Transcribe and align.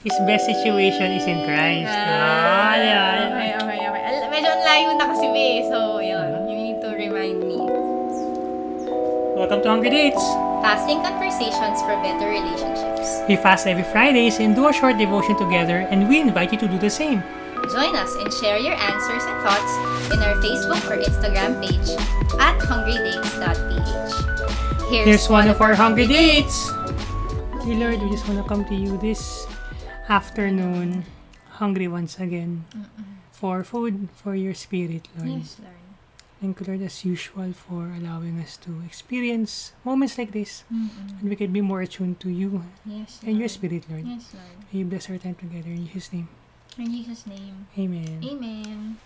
His 0.00 0.16
best 0.24 0.46
situation 0.48 1.12
is 1.12 1.28
in 1.28 1.44
Christ. 1.44 1.92
Ah, 1.92 2.72
yeah. 2.72 3.28
Okay, 3.28 3.52
okay, 3.52 3.84
okay. 3.84 4.00
Al- 4.00 4.32
medyo 4.32 4.48
ang 4.48 4.62
layo 4.64 4.88
na 4.96 5.04
kasi, 5.12 5.28
be. 5.28 5.68
So, 5.68 6.00
yun. 6.00 6.48
You 6.48 6.56
need 6.56 6.80
to 6.80 6.96
remind 6.96 7.44
me. 7.44 7.60
Welcome 9.36 9.60
to 9.60 9.68
Hungry 9.68 9.92
Dates. 9.92 10.24
Fasting 10.64 11.04
conversations 11.04 11.84
for 11.84 12.00
better 12.00 12.32
relationships. 12.32 13.20
We 13.28 13.36
fast 13.36 13.68
every 13.68 13.84
Fridays 13.92 14.40
and 14.40 14.56
do 14.56 14.72
a 14.72 14.72
short 14.72 14.96
devotion 14.96 15.36
together, 15.36 15.84
and 15.92 16.08
we 16.08 16.24
invite 16.24 16.56
you 16.56 16.60
to 16.64 16.68
do 16.72 16.80
the 16.80 16.88
same. 16.88 17.20
Join 17.68 17.92
us 17.92 18.16
and 18.24 18.32
share 18.40 18.56
your 18.56 18.80
answers 18.80 19.28
and 19.28 19.36
thoughts 19.44 19.72
in 20.16 20.18
our 20.24 20.32
Facebook 20.40 20.80
or 20.88 20.96
Instagram 20.96 21.60
page 21.60 21.92
at 22.40 22.56
hungrydates.ph. 22.56 24.12
Here's 24.88 25.28
one 25.28 25.52
of 25.52 25.60
our 25.60 25.76
Hungry 25.76 26.08
Dates. 26.08 26.72
Dear 27.68 27.76
Lord, 27.84 28.00
we 28.00 28.08
just 28.08 28.24
want 28.24 28.40
to 28.40 28.48
come 28.48 28.64
to 28.64 28.72
you 28.72 28.96
this 28.96 29.44
afternoon, 30.10 31.06
hungry 31.62 31.86
once 31.86 32.18
again, 32.18 32.66
for 33.30 33.62
food, 33.62 34.08
for 34.18 34.34
your 34.34 34.54
spirit, 34.54 35.06
Lord. 35.16 35.38
Yes, 35.38 35.56
Lord. 35.62 35.78
Thank 36.42 36.58
you, 36.58 36.66
Lord, 36.66 36.82
as 36.82 37.04
usual, 37.04 37.52
for 37.54 37.94
allowing 37.94 38.40
us 38.42 38.56
to 38.66 38.82
experience 38.84 39.72
moments 39.84 40.18
like 40.18 40.32
this, 40.32 40.64
Mm-mm. 40.72 41.20
and 41.20 41.28
we 41.30 41.36
can 41.36 41.52
be 41.52 41.60
more 41.60 41.80
attuned 41.82 42.18
to 42.26 42.30
you 42.30 42.64
Yes, 42.84 43.20
and 43.22 43.38
your 43.38 43.46
Lord. 43.46 43.50
spirit, 43.54 43.82
Lord. 43.88 44.02
Yes, 44.02 44.34
Lord. 44.34 44.56
May 44.72 44.78
you 44.80 44.84
bless 44.86 45.06
our 45.08 45.18
time 45.18 45.36
together 45.38 45.70
in 45.70 45.86
Jesus' 45.86 46.12
name. 46.12 46.28
In 46.78 46.90
Jesus' 46.90 47.26
name. 47.26 47.68
Amen. 47.78 48.18
Amen. 48.24 48.96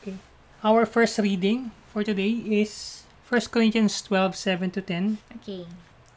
Our 0.63 0.87
first 0.87 1.19
reading 1.19 1.73
for 1.93 2.01
today 2.01 2.31
is 2.65 3.05
1 3.29 3.53
Corinthians 3.53 4.01
12, 4.01 4.37
7 4.37 4.71
to 4.71 4.81
10. 4.81 5.19
Okay. 5.43 5.67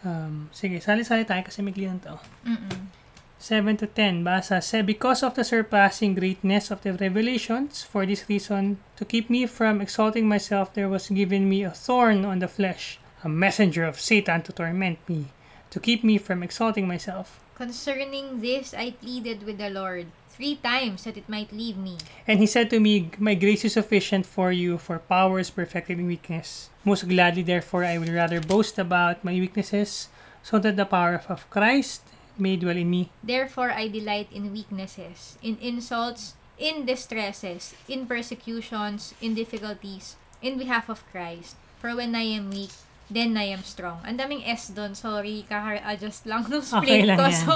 Um, 0.06 0.48
sige, 0.54 0.80
sali-sali 0.80 1.26
tayo 1.26 1.44
kasi 1.44 1.59
may 1.66 1.73
lang 1.76 2.00
to. 2.00 2.16
Mm-mm. 2.45 2.94
7 3.40 3.77
to 3.77 3.86
10, 3.86 4.23
basa, 4.26 4.64
say, 4.64 4.82
Because 4.82 5.22
of 5.22 5.36
the 5.36 5.44
surpassing 5.44 6.16
greatness 6.16 6.72
of 6.72 6.82
the 6.82 6.94
revelations, 6.94 7.84
for 7.84 8.05
this 8.05 8.28
reason, 8.28 8.80
to 8.95 9.06
keep 9.06 9.30
me 9.30 9.45
from 9.45 9.80
exalting 9.80 10.28
myself, 10.28 10.73
there 10.73 10.89
was 10.89 11.09
given 11.09 11.48
me 11.48 11.64
a 11.64 11.70
thorn 11.70 12.26
on 12.26 12.39
the 12.39 12.48
flesh, 12.48 13.00
a 13.23 13.30
messenger 13.30 13.86
of 13.86 14.02
Satan 14.02 14.42
to 14.42 14.52
torment 14.52 14.98
me, 15.08 15.28
to 15.70 15.80
keep 15.80 16.03
me 16.03 16.17
from 16.17 16.42
exalting 16.42 16.88
myself. 16.88 17.39
Concerning 17.53 18.42
this, 18.42 18.73
I 18.73 18.92
pleaded 18.92 19.44
with 19.44 19.59
the 19.59 19.70
Lord 19.70 20.08
three 20.30 20.56
times 20.56 21.04
that 21.04 21.17
it 21.17 21.30
might 21.30 21.52
leave 21.52 21.78
me. 21.78 21.98
And 22.28 22.39
he 22.39 22.48
said 22.48 22.70
to 22.72 22.80
me, 22.80 23.11
My 23.20 23.36
grace 23.36 23.66
is 23.66 23.73
sufficient 23.73 24.26
for 24.26 24.52
you, 24.52 24.80
for 24.80 24.98
power 24.98 25.39
is 25.39 25.50
perfected 25.50 26.00
in 26.00 26.08
weakness. 26.08 26.70
Most 26.83 27.08
gladly, 27.08 27.44
therefore, 27.44 27.83
I 27.86 28.00
will 28.00 28.14
rather 28.14 28.42
boast 28.42 28.80
about 28.80 29.23
my 29.23 29.33
weaknesses, 29.33 30.09
so 30.42 30.58
that 30.59 30.76
the 30.76 30.86
power 30.86 31.22
of 31.30 31.50
Christ 31.50 32.02
may 32.39 32.55
dwell 32.55 32.77
in 32.77 32.89
me. 32.89 33.09
Therefore, 33.23 33.71
I 33.71 33.88
delight 33.88 34.30
in 34.31 34.53
weaknesses, 34.53 35.38
in 35.41 35.57
insults, 35.61 36.33
in 36.57 36.85
distresses, 36.85 37.73
in 37.88 38.05
persecutions, 38.07 39.13
in 39.21 39.33
difficulties, 39.33 40.16
in 40.41 40.58
behalf 40.58 40.89
of 40.89 41.05
Christ. 41.11 41.55
For 41.77 41.93
when 41.93 42.15
I 42.17 42.25
am 42.33 42.49
weak, 42.49 42.73
then 43.09 43.38
I 43.38 43.53
am 43.53 43.61
strong. 43.61 44.02
Ang 44.03 44.17
daming 44.17 44.41
S 44.45 44.73
doon. 44.73 44.97
Sorry, 44.97 45.45
kaka-adjust 45.45 46.25
lang 46.25 46.49
ng 46.49 46.61
Okay 46.61 46.65
split 46.65 47.05
lang 47.05 47.17
ko. 47.17 47.30
yan. 47.30 47.38
So, 47.38 47.53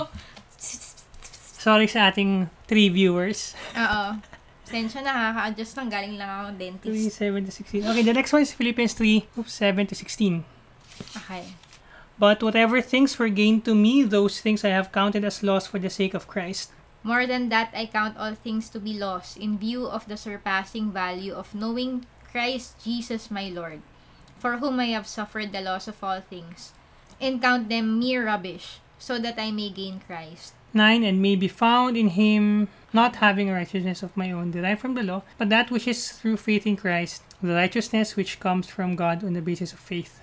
Sorry 1.62 1.86
sa 1.86 2.10
ating 2.10 2.50
three 2.66 2.90
viewers. 2.90 3.54
oo. 3.78 4.18
Sensya 4.66 5.04
na, 5.04 5.34
kaka-adjust 5.34 5.76
lang. 5.78 5.88
Galing 5.92 6.16
lang 6.16 6.30
ako 6.30 6.50
3, 6.56 6.58
dentist. 6.58 7.20
7 7.20 7.46
to 7.46 7.52
16. 7.52 7.92
Okay, 7.92 8.04
the 8.08 8.16
next 8.16 8.32
one 8.32 8.42
is 8.42 8.54
Philippians 8.56 8.94
3, 8.96 9.28
oops, 9.38 9.52
7 9.52 9.86
to 9.86 9.94
16. 9.94 10.42
Okay. 11.22 11.44
But 12.22 12.44
whatever 12.46 12.86
things 12.86 13.18
were 13.18 13.34
gained 13.34 13.66
to 13.66 13.74
me, 13.74 14.06
those 14.06 14.38
things 14.38 14.62
I 14.62 14.70
have 14.70 14.94
counted 14.94 15.26
as 15.26 15.42
loss 15.42 15.66
for 15.66 15.80
the 15.80 15.90
sake 15.90 16.14
of 16.14 16.30
Christ. 16.30 16.70
More 17.02 17.26
than 17.26 17.50
that, 17.50 17.74
I 17.74 17.90
count 17.90 18.14
all 18.16 18.38
things 18.38 18.70
to 18.70 18.80
be 18.80 18.94
lost 18.94 19.42
in 19.42 19.58
view 19.58 19.90
of 19.90 20.06
the 20.06 20.22
surpassing 20.22 20.92
value 20.94 21.34
of 21.34 21.56
knowing 21.56 22.06
Christ 22.30 22.78
Jesus 22.78 23.34
my 23.34 23.50
Lord, 23.50 23.82
for 24.38 24.62
whom 24.62 24.80
I 24.80 24.94
have 24.94 25.10
suffered 25.10 25.50
the 25.52 25.66
loss 25.66 25.88
of 25.88 25.98
all 26.04 26.22
things, 26.22 26.78
and 27.20 27.42
count 27.42 27.70
them 27.70 27.98
mere 27.98 28.30
rubbish, 28.30 28.78
so 29.00 29.18
that 29.18 29.42
I 29.42 29.50
may 29.50 29.72
gain 29.72 30.00
Christ. 30.06 30.54
9 30.76 31.04
and 31.04 31.24
may 31.24 31.36
be 31.36 31.48
found 31.48 31.98
in 31.98 32.14
him 32.14 32.70
not 32.94 33.16
having 33.16 33.50
a 33.50 33.54
righteousness 33.54 34.04
of 34.04 34.16
my 34.16 34.32
own 34.32 34.52
derived 34.52 34.80
from 34.80 34.94
the 34.94 35.04
law 35.04 35.22
but 35.38 35.50
that 35.50 35.70
which 35.70 35.86
is 35.86 36.14
through 36.14 36.38
faith 36.38 36.66
in 36.66 36.78
christ 36.78 37.24
the 37.44 37.52
righteousness 37.52 38.16
which 38.16 38.40
comes 38.40 38.68
from 38.68 38.96
god 38.96 39.22
on 39.22 39.34
the 39.34 39.42
basis 39.42 39.74
of 39.74 39.80
faith 39.80 40.21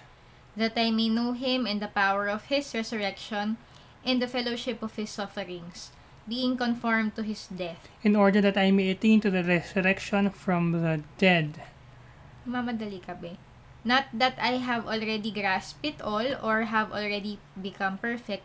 That 0.58 0.74
I 0.74 0.90
may 0.90 1.06
know 1.08 1.38
him 1.38 1.70
and 1.70 1.78
the 1.78 1.86
power 1.86 2.26
of 2.26 2.50
his 2.50 2.74
resurrection, 2.74 3.56
and 4.02 4.18
the 4.18 4.26
fellowship 4.26 4.82
of 4.82 4.98
his 4.98 5.10
sufferings, 5.14 5.94
being 6.26 6.58
conformed 6.58 7.14
to 7.14 7.22
his 7.22 7.46
death. 7.46 7.86
in 8.02 8.18
order 8.18 8.42
that 8.42 8.58
i 8.58 8.74
may 8.74 8.90
attain 8.90 9.22
to 9.22 9.30
the 9.30 9.46
resurrection 9.46 10.30
from 10.34 10.74
the 10.74 11.02
dead 11.18 11.62
Mamadali 12.48 13.04
ka 13.04 13.14
be. 13.14 13.36
Not 13.84 14.08
that 14.12 14.40
I 14.40 14.58
have 14.58 14.88
already 14.88 15.30
grasped 15.30 15.84
it 15.84 16.00
all 16.00 16.34
or 16.42 16.66
have 16.72 16.90
already 16.90 17.38
become 17.54 18.00
perfect, 18.00 18.42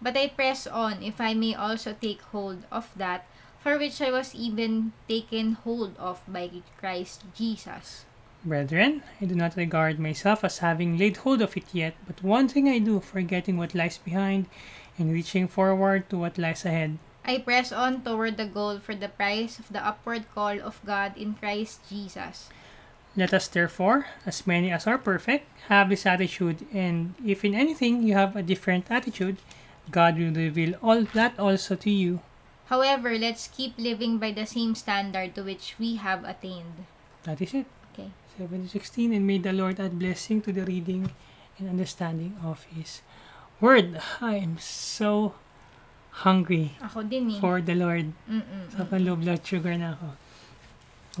but 0.00 0.16
I 0.16 0.32
press 0.32 0.66
on 0.66 1.04
if 1.04 1.20
I 1.20 1.34
may 1.34 1.54
also 1.54 1.94
take 1.94 2.24
hold 2.34 2.64
of 2.72 2.90
that 2.96 3.28
for 3.62 3.78
which 3.78 4.02
I 4.02 4.10
was 4.10 4.34
even 4.34 4.92
taken 5.06 5.54
hold 5.62 5.94
of 6.00 6.24
by 6.26 6.50
Christ 6.80 7.22
Jesus. 7.36 8.04
Brethren 8.44 9.02
i 9.20 9.24
do 9.24 9.34
not 9.34 9.56
regard 9.56 9.98
myself 9.98 10.44
as 10.44 10.58
having 10.58 10.98
laid 10.98 11.16
hold 11.18 11.40
of 11.40 11.56
it 11.56 11.64
yet 11.72 11.94
but 12.06 12.22
one 12.22 12.48
thing 12.48 12.68
i 12.68 12.78
do 12.78 13.00
forgetting 13.00 13.56
what 13.56 13.74
lies 13.74 13.98
behind 13.98 14.46
and 14.98 15.12
reaching 15.12 15.48
forward 15.48 16.08
to 16.10 16.18
what 16.18 16.38
lies 16.38 16.64
ahead 16.64 16.98
I 17.24 17.38
press 17.38 17.70
on 17.70 18.02
toward 18.02 18.36
the 18.36 18.46
goal 18.46 18.80
for 18.80 18.96
the 18.96 19.08
prize 19.08 19.58
of 19.58 19.70
the 19.70 19.78
upward 19.78 20.26
call 20.34 20.58
of 20.58 20.82
God 20.84 21.16
in 21.16 21.34
Christ 21.34 21.78
Jesus. 21.88 22.50
Let 23.14 23.32
us 23.32 23.46
therefore, 23.46 24.06
as 24.26 24.46
many 24.46 24.72
as 24.72 24.86
are 24.86 24.98
perfect, 24.98 25.46
have 25.68 25.90
this 25.90 26.06
attitude, 26.06 26.66
and 26.72 27.14
if 27.24 27.44
in 27.44 27.54
anything 27.54 28.02
you 28.02 28.14
have 28.14 28.34
a 28.34 28.42
different 28.42 28.90
attitude, 28.90 29.36
God 29.90 30.18
will 30.18 30.32
reveal 30.32 30.74
all 30.82 31.04
that 31.14 31.38
also 31.38 31.76
to 31.76 31.90
you. 31.90 32.20
However, 32.66 33.18
let's 33.18 33.48
keep 33.48 33.78
living 33.78 34.18
by 34.18 34.32
the 34.32 34.46
same 34.46 34.74
standard 34.74 35.34
to 35.34 35.42
which 35.42 35.76
we 35.78 35.96
have 35.96 36.24
attained. 36.24 36.86
That 37.24 37.40
is 37.40 37.54
it. 37.54 37.66
Okay. 38.32 38.48
7 38.48 38.64
to 38.64 38.68
16, 38.68 39.12
and 39.12 39.26
may 39.26 39.36
the 39.36 39.52
Lord 39.52 39.80
add 39.80 39.98
blessing 39.98 40.40
to 40.42 40.52
the 40.52 40.64
reading 40.64 41.10
and 41.58 41.68
understanding 41.68 42.36
of 42.44 42.64
His 42.72 43.02
Word. 43.60 44.00
I 44.20 44.36
am 44.40 44.56
so 44.58 45.34
hungry 46.24 46.76
Ako 46.80 47.04
din 47.04 47.32
eh. 47.32 47.40
for 47.40 47.60
the 47.60 47.76
Lord. 47.76 48.12
Mm-mm. 48.28 48.72
Sa 48.72 48.88
low 48.96 49.16
blood 49.16 49.44
sugar 49.44 49.76
na 49.76 49.96
ako. 49.96 50.08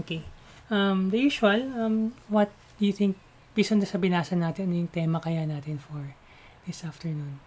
Okay. 0.00 0.24
Um, 0.72 1.12
the 1.12 1.20
usual, 1.20 1.68
um, 1.76 2.16
what 2.32 2.48
do 2.80 2.88
you 2.88 2.96
think, 2.96 3.20
based 3.52 3.72
on 3.72 3.84
the 3.84 3.88
sa 3.88 4.00
binasa 4.00 4.32
natin, 4.32 4.72
ano 4.72 4.88
yung 4.88 4.92
tema 4.92 5.20
kaya 5.20 5.44
natin 5.44 5.76
for 5.76 6.16
this 6.64 6.80
afternoon? 6.80 7.40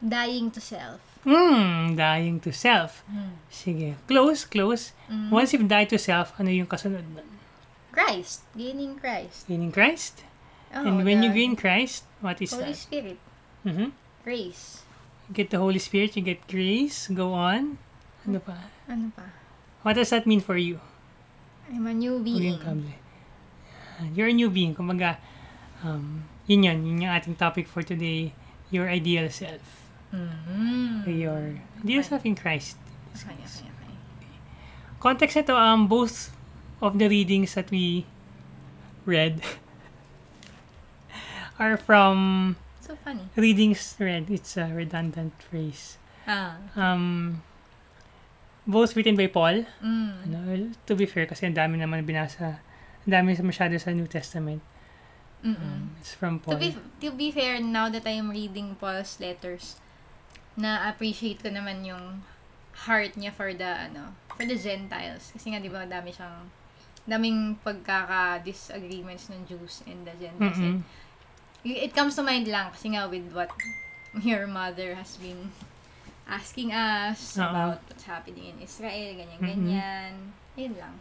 Dying 0.00 0.48
to 0.56 0.60
self. 0.64 1.04
Hmm, 1.28 1.92
dying 1.92 2.40
to 2.40 2.48
self. 2.48 3.04
Sige. 3.52 4.00
Close, 4.08 4.48
close. 4.48 4.96
Mm. 5.12 5.28
Once 5.28 5.52
you've 5.52 5.68
died 5.68 5.92
to 5.92 6.00
self, 6.00 6.32
ano 6.40 6.48
yung 6.48 6.64
kasunod 6.64 7.04
nun? 7.04 7.39
Christ. 7.92 8.42
Gaining 8.56 8.96
Christ. 8.96 9.46
Gaining 9.48 9.72
Christ. 9.72 10.22
Oh, 10.74 10.86
And 10.86 11.02
when 11.04 11.20
the 11.20 11.26
you 11.26 11.32
gain 11.34 11.54
Christ, 11.56 12.06
what 12.22 12.38
is 12.40 12.54
Holy 12.54 12.72
that? 12.72 12.78
Spirit. 12.78 13.18
Mhm. 13.66 13.90
Grace. 14.22 14.82
You 15.28 15.34
get 15.34 15.50
the 15.50 15.58
Holy 15.58 15.78
Spirit, 15.78 16.14
you 16.14 16.22
get 16.22 16.46
grace, 16.46 17.10
go 17.10 17.34
on. 17.34 17.78
Ano 18.26 18.38
pa? 18.38 18.70
Ano 18.86 19.10
pa? 19.14 19.26
What 19.82 19.96
does 19.98 20.10
that 20.14 20.26
mean 20.26 20.40
for 20.40 20.54
you? 20.56 20.78
I'm 21.70 21.86
a 21.86 21.94
new 21.94 22.18
being. 22.22 22.58
kable. 22.58 22.94
You're 24.14 24.28
a 24.30 24.36
new 24.36 24.50
being. 24.50 24.74
Kumbaga, 24.74 25.18
um, 25.84 26.24
yun 26.46 26.64
yun. 26.66 26.78
Yun 26.86 27.06
yung 27.06 27.12
ating 27.14 27.36
topic 27.38 27.68
for 27.68 27.82
today. 27.82 28.32
Your 28.70 28.88
ideal 28.90 29.30
self. 29.30 29.62
Mm-hmm. 30.10 31.06
Your 31.06 31.58
ideal 31.82 32.02
self 32.02 32.26
in 32.26 32.34
Christ. 32.34 32.74
Okay, 33.14 33.34
okay, 33.34 33.70
okay. 33.70 34.34
Context 34.98 35.36
nito, 35.36 35.54
um, 35.54 35.86
both 35.86 36.32
of 36.80 36.98
the 36.98 37.08
readings 37.08 37.54
that 37.54 37.70
we 37.70 38.06
read 39.04 39.42
are 41.58 41.76
from 41.76 42.56
So 42.80 42.96
funny. 43.04 43.28
readings 43.36 43.94
read. 43.98 44.30
It's 44.30 44.56
a 44.56 44.66
redundant 44.72 45.34
phrase. 45.38 45.98
Ah. 46.26 46.56
Um, 46.76 47.42
both 48.66 48.96
written 48.96 49.16
by 49.16 49.26
Paul. 49.28 49.64
Mm. 49.84 50.12
Ano, 50.26 50.38
to 50.86 50.94
be 50.96 51.06
fair, 51.06 51.26
kasi 51.26 51.46
ang 51.46 51.54
dami 51.56 51.76
naman 51.78 52.04
binasa. 52.06 52.60
Ang 53.06 53.12
dami 53.12 53.36
masyado 53.40 53.76
sa 53.80 53.90
New 53.92 54.06
Testament. 54.08 54.60
Mm-mm. 55.40 55.56
Um, 55.56 55.96
it's 56.00 56.12
from 56.12 56.36
To 56.44 56.52
Paul. 56.52 56.60
be, 56.60 56.76
to 57.00 57.10
be 57.12 57.32
fair, 57.32 57.60
now 57.60 57.88
that 57.88 58.04
I 58.04 58.20
am 58.20 58.28
reading 58.28 58.76
Paul's 58.76 59.16
letters, 59.20 59.80
na-appreciate 60.56 61.40
ko 61.40 61.48
naman 61.48 61.84
yung 61.88 62.20
heart 62.84 63.16
niya 63.16 63.32
for 63.32 63.52
the, 63.56 63.88
ano, 63.88 64.12
for 64.36 64.44
the 64.44 64.56
Gentiles. 64.60 65.32
Kasi 65.32 65.52
nga, 65.52 65.60
di 65.60 65.72
ba, 65.72 65.88
dami 65.88 66.12
siyang, 66.12 66.52
daming 67.08 67.56
pagkaka-disagreements 67.64 69.32
ng 69.32 69.40
Jews 69.48 69.82
and 69.88 70.04
the 70.04 70.14
Gentiles. 70.20 70.60
Mm-mm. 70.60 70.80
It 71.64 71.92
comes 71.92 72.16
to 72.16 72.24
mind 72.24 72.48
lang 72.48 72.72
kasi 72.72 72.96
nga 72.96 73.04
with 73.08 73.28
what 73.36 73.52
your 74.24 74.48
mother 74.48 74.96
has 74.96 75.20
been 75.20 75.52
asking 76.30 76.72
us 76.72 77.36
Oo. 77.36 77.44
about 77.44 77.78
what's 77.90 78.06
happening 78.06 78.54
in 78.54 78.58
Israel, 78.62 79.18
ganyan-ganyan. 79.18 80.32
Yun 80.56 80.74
lang. 80.78 80.94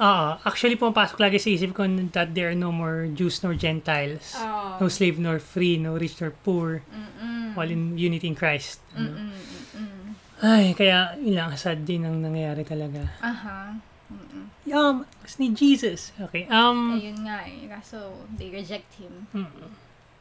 Oo. 0.00 0.38
Actually, 0.42 0.78
pumapasok 0.78 1.18
lagi 1.22 1.38
sa 1.38 1.50
isip 1.50 1.70
ko 1.74 1.86
that 2.14 2.34
there 2.34 2.50
are 2.50 2.58
no 2.58 2.74
more 2.74 3.06
Jews 3.12 3.42
nor 3.42 3.54
Gentiles. 3.54 4.34
Oh. 4.38 4.78
No 4.82 4.86
slave 4.90 5.18
nor 5.18 5.38
free, 5.38 5.78
no 5.78 5.94
rich 5.94 6.18
nor 6.18 6.34
poor. 6.42 6.82
Mm-mm. 6.90 7.54
All 7.54 7.68
in 7.70 7.94
unity 7.94 8.26
in 8.26 8.34
Christ. 8.34 8.82
Ano? 8.94 9.14
Mm-mm. 9.14 9.44
Ay, 10.42 10.74
kaya 10.74 11.14
ilang 11.22 11.54
sad 11.54 11.86
din 11.86 12.02
ang 12.02 12.18
nangyayari 12.18 12.66
talaga. 12.66 13.06
Aha. 13.22 13.78
Mm-mm. 14.14 14.46
Um, 14.66 14.96
gusto 15.20 15.38
ni 15.38 15.50
Jesus. 15.52 16.14
Okay. 16.16 16.46
Um, 16.48 16.96
Ayun 16.96 17.26
nga 17.26 17.44
eh. 17.44 17.66
Kaso, 17.66 18.14
they 18.32 18.48
reject 18.48 18.88
him. 18.96 19.26
mm, 19.30 19.68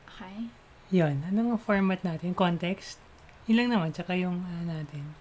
Okay? 0.09 0.49
yun. 0.89 1.23
Anong 1.25 1.57
format 1.57 2.01
natin? 2.01 2.33
Context? 2.33 2.97
Yun 3.45 3.57
lang 3.59 3.69
naman. 3.71 3.89
Tsaka 3.91 4.13
yung 4.13 4.41
ano 4.41 4.73
natin. 4.73 5.15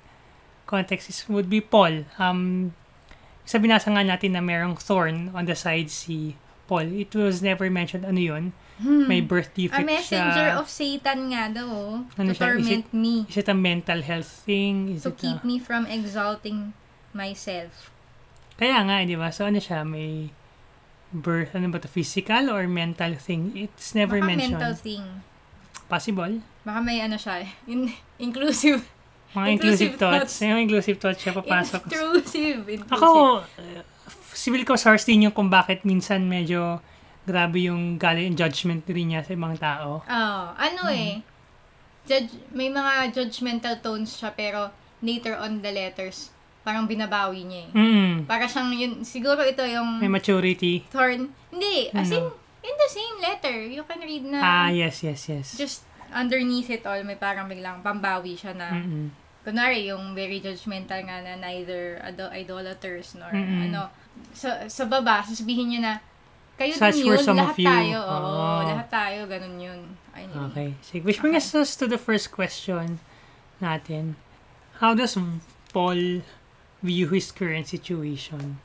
Context 0.64 1.08
is, 1.08 1.22
would 1.28 1.48
be 1.48 1.60
Paul. 1.60 2.04
Um, 2.16 2.72
sa 3.44 3.58
binasa 3.58 3.88
nga 3.88 4.02
natin 4.02 4.32
na 4.32 4.40
merong 4.40 4.78
thorn 4.78 5.30
on 5.32 5.44
the 5.44 5.54
side 5.54 5.88
si 5.88 6.36
Paul. 6.66 6.86
It 6.88 7.12
was 7.12 7.42
never 7.42 7.68
mentioned 7.68 8.04
ano 8.04 8.18
yun. 8.18 8.44
May 8.82 9.22
birth 9.22 9.54
A 9.54 9.58
defect 9.62 9.86
messenger 9.86 10.48
siya. 10.50 10.58
of 10.58 10.66
Satan 10.66 11.30
nga 11.30 11.46
daw. 11.46 11.70
oh, 11.70 11.94
Ano 12.18 12.34
to 12.34 12.34
siya? 12.34 12.58
Is 12.58 12.66
torment 12.66 12.86
me. 12.90 13.14
Is 13.30 13.38
it 13.38 13.46
a 13.46 13.54
mental 13.54 14.02
health 14.02 14.42
thing? 14.42 14.90
Is 14.90 15.06
To 15.06 15.14
it 15.14 15.22
keep 15.22 15.38
a... 15.38 15.46
me 15.46 15.62
from 15.62 15.86
exalting 15.86 16.74
myself. 17.14 17.91
Kaya 18.56 18.84
nga, 18.84 19.02
di 19.02 19.16
ba? 19.16 19.32
So, 19.32 19.46
ano 19.46 19.58
siya? 19.58 19.82
May 19.82 20.30
birth, 21.12 21.52
ano 21.52 21.68
ba 21.68 21.78
to 21.78 21.88
Physical 21.88 22.48
or 22.48 22.64
mental 22.64 23.12
thing? 23.16 23.52
It's 23.54 23.92
never 23.92 24.16
Baka 24.20 24.28
mentioned. 24.28 24.56
mental 24.60 24.74
thing. 24.74 25.04
Possible. 25.86 26.40
Baka 26.64 26.80
may 26.80 27.00
ano 27.00 27.16
siya. 27.16 27.44
In- 27.66 27.92
inclusive. 28.18 28.80
Mga 29.32 29.46
inclusive, 29.48 29.88
Inclusive 29.88 29.92
thoughts. 29.96 30.32
thoughts. 30.36 30.44
Yung 30.44 30.60
inclusive 30.60 30.96
thoughts 31.00 31.20
siya 31.20 31.32
papasok. 31.32 31.82
Intrusive. 31.88 32.60
Intrusive. 32.68 32.92
Ako, 32.92 33.08
uh, 33.40 33.82
civil 34.32 34.64
source 34.76 35.04
din 35.04 35.24
yung 35.24 35.34
kung 35.34 35.48
bakit 35.48 35.84
minsan 35.84 36.24
medyo 36.24 36.80
grabe 37.22 37.64
yung 37.64 37.96
galing 37.96 38.34
judgment 38.34 38.82
rin 38.84 39.12
niya 39.12 39.22
sa 39.22 39.32
ibang 39.32 39.56
tao. 39.56 40.02
Oh, 40.02 40.42
ano 40.52 40.82
Hmm. 40.84 40.96
eh. 40.96 41.14
Judge, 42.02 42.34
may 42.50 42.66
mga 42.66 43.14
judgmental 43.14 43.78
tones 43.78 44.18
siya 44.18 44.34
pero 44.34 44.74
later 44.98 45.38
on 45.38 45.62
the 45.62 45.70
letters 45.70 46.34
parang 46.62 46.86
binabawi 46.86 47.42
niya 47.42 47.60
eh. 47.66 47.70
Mm. 47.72 48.14
Para 48.24 48.46
siyang 48.46 48.70
yun, 48.70 48.92
siguro 49.02 49.42
ito 49.42 49.62
yung 49.62 49.98
May 49.98 50.06
maturity. 50.08 50.86
thorn. 50.88 51.30
Hindi, 51.50 51.90
as 51.90 52.08
in, 52.08 52.22
Ano? 52.22 52.38
in 52.62 52.74
the 52.76 52.88
same 52.88 53.16
letter. 53.20 53.56
You 53.60 53.82
can 53.82 53.98
read 53.98 54.22
na 54.22 54.38
Ah, 54.38 54.70
yes, 54.70 55.02
yes, 55.02 55.26
yes. 55.26 55.54
just 55.54 55.82
underneath 56.08 56.68
it 56.68 56.84
all, 56.84 57.02
may 57.02 57.16
parang 57.16 57.46
biglang 57.46 57.82
pambawi 57.82 58.36
siya 58.36 58.54
na, 58.54 58.70
Mm-mm. 58.72 59.10
kunwari, 59.42 59.90
yung 59.90 60.14
very 60.14 60.38
judgmental 60.38 61.02
nga 61.02 61.18
na 61.18 61.34
neither 61.34 61.98
ado- 62.00 62.30
idolaters 62.30 63.16
nor 63.16 63.32
Mm-mm. 63.32 63.66
ano. 63.66 63.90
Sa, 64.30 64.68
sa 64.68 64.84
baba, 64.84 65.24
sasabihin 65.24 65.72
niya 65.72 65.80
na, 65.82 65.94
kayo 66.54 66.76
Such 66.76 66.94
din 66.94 67.10
yun, 67.10 67.18
lahat 67.34 67.56
tayo. 67.58 67.98
Oo, 67.98 68.28
Oo. 68.28 68.60
lahat 68.70 68.88
tayo, 68.88 69.20
ganun 69.26 69.56
yun. 69.58 69.80
Anyway. 70.12 70.46
Okay. 70.46 70.68
Sige, 70.84 71.00
which 71.02 71.18
brings 71.18 71.48
us 71.56 71.74
to 71.74 71.88
the 71.88 71.96
first 71.96 72.28
question 72.28 73.00
natin. 73.58 74.14
How 74.78 74.92
does 74.92 75.16
Paul 75.72 76.20
view 76.82 77.08
his 77.08 77.30
current 77.32 77.68
situation? 77.68 78.58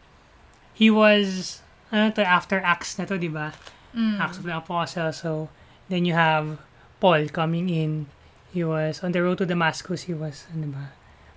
He 0.73 0.89
was, 0.89 1.61
ano 1.91 2.11
to, 2.11 2.23
after 2.25 2.59
Acts 2.59 2.97
na 2.99 3.05
to, 3.05 3.17
di 3.17 3.27
ba? 3.29 3.53
Mm. 3.95 4.19
Acts 4.19 4.37
of 4.37 4.43
the 4.45 4.55
Apostles. 4.57 5.17
So, 5.17 5.49
then 5.89 6.05
you 6.05 6.13
have 6.13 6.59
Paul 6.99 7.29
coming 7.29 7.69
in. 7.69 8.07
He 8.53 8.63
was 8.63 9.03
on 9.03 9.11
the 9.11 9.21
road 9.21 9.37
to 9.39 9.45
Damascus. 9.45 10.03
He 10.03 10.13
was, 10.13 10.45
ano 10.53 10.67
ba, 10.67 10.91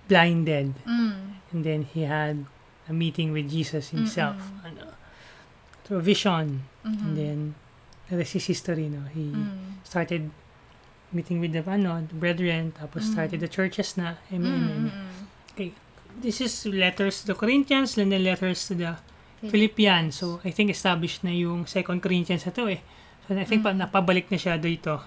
blinded. 0.07 0.75
Mm. 0.85 1.37
And 1.51 1.61
then 1.65 1.83
he 1.83 2.03
had 2.03 2.45
a 2.89 2.93
meeting 2.93 3.31
with 3.31 3.49
Jesus 3.49 3.89
himself. 3.89 4.37
Ano, 4.65 4.93
through 5.85 5.97
a 5.97 6.01
vision. 6.05 6.63
Mhm. 6.85 7.01
And 7.01 7.13
then, 7.17 7.39
the 8.09 8.17
rest 8.17 8.35
is 8.35 8.45
history, 8.45 8.89
no? 8.89 9.05
He 9.13 9.31
Mm. 9.33 9.81
started 9.83 10.29
meeting 11.11 11.39
with 11.41 11.51
the, 11.53 11.63
ano, 11.69 12.05
the 12.07 12.15
brethren, 12.15 12.71
tapos 12.77 13.03
Mm. 13.09 13.11
started 13.11 13.39
the 13.41 13.47
churches 13.51 13.97
na. 13.97 14.15
Amen, 14.31 14.47
Mm, 14.47 14.71
amen. 14.71 14.91
mm, 14.91 15.57
mm. 15.57 15.73
This 16.19 16.41
is 16.43 16.53
letters 16.67 17.23
to 17.23 17.31
the 17.31 17.37
Corinthians, 17.37 17.95
and 17.97 18.11
then 18.11 18.23
letters 18.23 18.67
to 18.67 18.75
the 18.75 18.99
Philippians. 19.39 19.51
Philippians. 19.51 20.11
So, 20.15 20.25
I 20.43 20.51
think 20.51 20.69
established 20.69 21.23
na 21.23 21.31
yung 21.31 21.65
second 21.65 22.03
Corinthians 22.03 22.45
na 22.45 22.51
to 22.51 22.67
eh. 22.69 22.81
So, 23.25 23.33
I 23.33 23.47
think 23.47 23.63
pa, 23.63 23.71
Mm. 23.71 23.87
napabalik 23.87 24.29
na 24.29 24.37
siya 24.37 24.59
dito. 24.59 25.01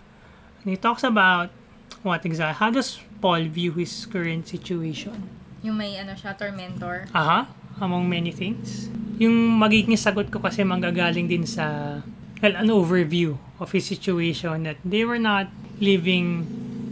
And 0.64 0.72
he 0.72 0.78
talks 0.80 1.04
about 1.04 1.54
what 2.02 2.24
exactly, 2.24 2.56
how 2.58 2.70
does 2.72 2.98
Paul 3.20 3.46
view 3.46 3.76
his 3.76 3.92
current 4.08 4.48
situation? 4.48 5.28
Yung 5.62 5.76
may 5.78 5.96
ano 6.00 6.16
siya, 6.18 6.34
tormentor. 6.34 7.06
Aha, 7.14 7.46
among 7.78 8.08
many 8.08 8.32
things. 8.32 8.88
Yung 9.20 9.54
magiging 9.60 9.94
sagot 9.94 10.28
ko 10.32 10.42
kasi 10.42 10.66
manggagaling 10.66 11.30
din 11.30 11.46
sa 11.46 12.00
well, 12.42 12.56
an 12.58 12.68
overview 12.68 13.38
of 13.62 13.70
his 13.72 13.86
situation 13.86 14.66
that 14.66 14.76
they 14.84 15.06
were 15.06 15.20
not 15.22 15.48
living 15.80 16.44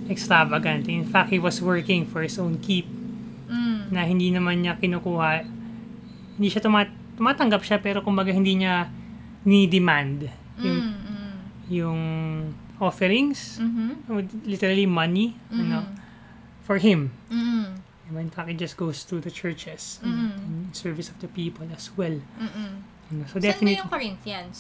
extravagant. 0.08 0.88
In 0.88 1.05
fact, 1.05 1.29
he 1.29 1.43
was 1.43 1.61
working 1.61 2.06
for 2.06 2.23
his 2.23 2.38
own 2.38 2.56
keep. 2.62 2.87
Na 3.93 4.03
hindi 4.03 4.33
naman 4.33 4.65
niya 4.65 4.75
kinukuha. 4.75 5.44
Hindi 6.37 6.49
siya 6.49 6.65
tumat 6.65 6.89
tumatanggap 7.12 7.61
siya 7.61 7.77
pero 7.79 8.00
kumbaga 8.00 8.33
hindi 8.33 8.56
niya 8.56 8.89
ni-demand 9.44 10.27
yung, 10.59 10.81
Mm, 10.81 10.97
mm. 10.97 11.33
yung 11.69 12.00
offerings, 12.81 13.61
Mhm. 13.61 14.09
literally 14.43 14.89
money, 14.89 15.37
ano, 15.53 15.85
Mhm. 15.85 15.93
for 16.65 16.81
him. 16.81 17.12
Mm. 17.29 17.79
In 18.12 18.29
fact, 18.29 18.53
it 18.53 18.61
just 18.61 18.77
goes 18.77 19.05
to 19.05 19.21
the 19.21 19.33
churches 19.33 19.97
Mhm. 20.05 20.37
in 20.37 20.73
service 20.73 21.09
of 21.09 21.17
the 21.21 21.29
people 21.29 21.65
as 21.73 21.89
well. 21.97 22.21
Mm. 22.37 22.85
Ano, 23.09 23.23
So 23.25 23.37
Saan 23.37 23.41
ba 23.41 23.47
definitely, 23.47 23.77
yung 23.79 23.93
Corinthians? 23.93 24.56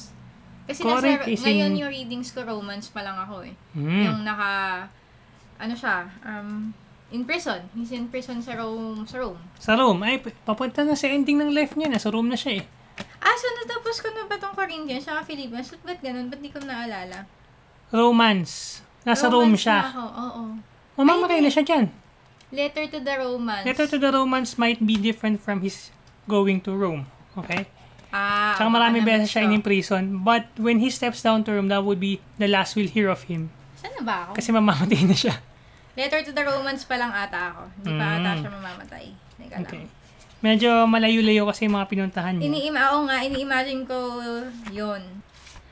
Kasi 0.64 0.80
Corinth 0.80 1.24
nasa, 1.24 1.28
is 1.28 1.40
in- 1.40 1.44
ngayon 1.48 1.72
yung 1.76 1.90
readings 1.90 2.28
ko, 2.30 2.44
Romans 2.44 2.88
pa 2.88 3.02
lang 3.02 3.16
ako 3.18 3.42
eh. 3.44 3.54
Mm. 3.74 4.02
Yung 4.06 4.18
naka, 4.22 4.50
ano 5.58 5.74
siya, 5.74 5.96
um, 6.22 6.72
in 7.12 7.22
prison. 7.22 7.60
He's 7.76 7.92
in 7.92 8.08
prison 8.08 8.40
sa 8.40 8.56
Rome. 8.56 9.04
Sa 9.04 9.20
Rome. 9.20 9.38
sa 9.60 9.76
Rome, 9.76 10.00
ay, 10.02 10.16
papunta 10.42 10.82
na 10.82 10.96
sa 10.96 11.06
ending 11.06 11.38
ng 11.38 11.52
life 11.52 11.76
niya, 11.76 11.92
nasa 11.92 12.08
Rome 12.08 12.32
na 12.32 12.38
siya 12.38 12.60
eh. 12.60 12.64
Ah, 13.22 13.36
so 13.36 13.46
natapos 13.62 14.00
ko 14.00 14.08
na 14.10 14.26
ba 14.26 14.36
tong 14.36 14.52
Corinthians 14.52 15.06
sa 15.06 15.22
Philippines? 15.22 15.70
Ba't 15.80 16.00
ganun? 16.00 16.26
Ba't 16.28 16.40
di 16.40 16.50
ko 16.50 16.58
naalala? 16.58 17.24
Romance. 17.92 18.80
Nasa 19.04 19.28
Rome 19.28 19.54
Romans 19.54 19.62
siya. 19.62 19.78
na 19.78 19.88
ako, 19.92 20.04
oo. 20.08 20.42
Mamamatay 20.98 21.38
Ay, 21.40 21.44
na 21.44 21.50
siya 21.50 21.64
dyan. 21.64 21.86
Letter 22.52 22.84
to 22.88 22.98
the 23.00 23.14
Romans. 23.16 23.64
Letter 23.64 23.86
to 23.88 23.96
the 23.96 24.10
Romans 24.12 24.60
might 24.60 24.80
be 24.80 25.00
different 25.00 25.40
from 25.40 25.64
his 25.64 25.88
going 26.28 26.60
to 26.60 26.72
Rome. 26.76 27.08
Okay? 27.36 27.64
Ah, 28.12 28.52
Tsaka 28.60 28.68
marami 28.68 29.00
beses 29.00 29.32
siya 29.32 29.48
in 29.48 29.64
prison. 29.64 30.20
But 30.20 30.52
when 30.60 30.84
he 30.84 30.92
steps 30.92 31.24
down 31.24 31.48
to 31.48 31.56
Rome, 31.56 31.72
that 31.72 31.80
would 31.80 31.96
be 31.96 32.20
the 32.36 32.44
last 32.44 32.76
we'll 32.76 32.92
hear 32.92 33.08
of 33.08 33.24
him. 33.24 33.48
Saan 33.80 33.96
na 33.96 34.02
ba 34.04 34.14
ako? 34.28 34.36
Kasi 34.36 34.52
mamamatay 34.52 35.00
na 35.08 35.16
siya. 35.16 35.40
Letter 35.92 36.24
to 36.24 36.32
the 36.32 36.40
Romans 36.40 36.88
pa 36.88 36.96
lang 36.96 37.12
ata 37.12 37.52
ako. 37.52 37.62
Hindi 37.78 37.92
pa 37.94 38.06
ata 38.16 38.30
Mm. 38.32 38.38
siya 38.40 38.50
mamamatay. 38.50 39.04
Teka 39.36 39.56
lang. 39.56 39.66
Okay. 39.68 39.84
Medyo 40.42 40.70
malayo-layo 40.88 41.46
kasi 41.46 41.68
yung 41.68 41.76
mga 41.76 41.86
pinuntahan 41.86 42.34
niya. 42.34 42.48
Ini-ima 42.48 42.90
ako 42.90 42.98
nga, 43.06 43.16
ini-imagine 43.22 43.82
ko 43.86 43.98
yun. 44.72 45.02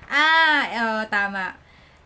Ah, 0.06 0.62
oh, 0.70 1.02
tama. 1.08 1.56